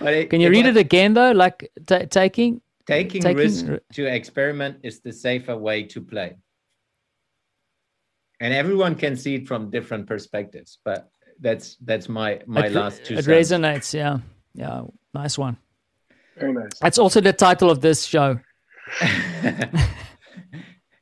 [0.00, 1.32] it, Can you read was, it again though?
[1.32, 2.60] Like t- taking
[2.90, 6.36] taking, taking risk to experiment is the safer way to play.
[8.40, 11.10] And everyone can see it from different perspectives, but
[11.40, 13.14] that's that's my my it, last two.
[13.14, 13.50] It cents.
[13.52, 14.18] resonates, yeah,
[14.54, 14.82] yeah,
[15.14, 15.56] nice one.
[16.38, 16.72] Very nice.
[16.80, 18.40] That's also the title of this show.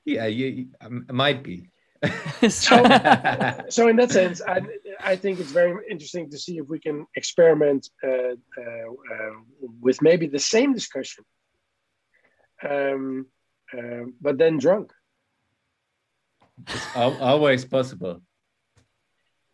[0.05, 1.70] yeah, you, um, might be.
[2.49, 2.76] so,
[3.68, 4.61] so in that sense, I,
[5.01, 9.34] I think it's very interesting to see if we can experiment uh, uh, uh,
[9.80, 11.24] with maybe the same discussion,
[12.63, 13.27] um,
[13.77, 14.93] uh, but then drunk.
[16.67, 18.23] It's always possible.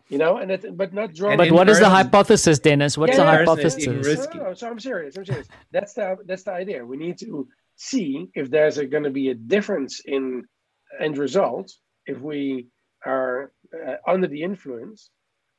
[0.09, 1.39] You know, and it, but not drunk.
[1.39, 2.99] But what is the hypothesis, Dennis?
[2.99, 3.87] What's Yeah, the hypothesis?
[3.87, 4.39] risky.
[4.39, 5.17] No, no, so I'm serious.
[5.17, 5.49] I'm serious.
[5.73, 6.85] That's the that's the idea.
[6.85, 10.45] We need to see if there's going to be a difference in
[11.01, 11.73] end result
[12.07, 12.69] if we
[13.05, 13.53] are
[13.87, 15.11] uh, under the influence,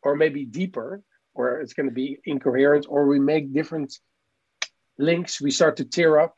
[0.03, 1.01] or maybe deeper,
[1.33, 3.97] or it's going to be incoherent, or we make different
[4.97, 5.41] links.
[5.41, 6.35] We start to tear up,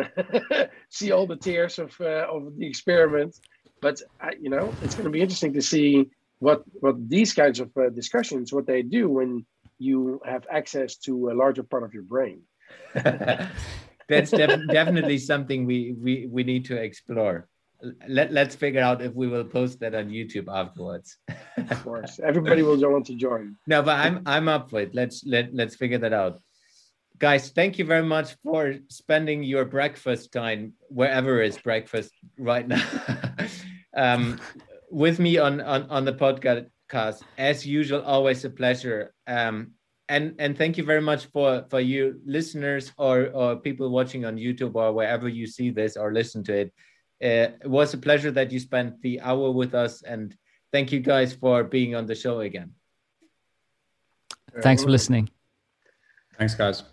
[0.90, 3.36] see all the tears of uh, of the experiment.
[3.80, 7.60] But I, you know, it's going to be interesting to see what what these kinds
[7.60, 9.46] of uh, discussions what they do when
[9.78, 12.42] you have access to a larger part of your brain.
[12.94, 17.48] That's def- definitely something we, we we need to explore.
[18.08, 21.18] Let, let's figure out if we will post that on YouTube afterwards.
[21.56, 23.56] Of course, everybody will want to join.
[23.66, 24.94] no, but I'm I'm up for it.
[24.94, 26.40] Let's let let's figure that out.
[27.22, 32.82] Guys, thank you very much for spending your breakfast time wherever is breakfast right now.
[33.96, 34.40] um,
[34.90, 39.70] with me on, on on the podcast as usual always a pleasure um,
[40.08, 44.36] and and thank you very much for for you listeners or or people watching on
[44.36, 46.68] youtube or wherever you see this or listen to it
[47.24, 50.36] uh, it was a pleasure that you spent the hour with us and
[50.72, 52.72] thank you guys for being on the show again
[54.60, 55.30] Thanks for listening.
[56.36, 56.84] Thanks, guys.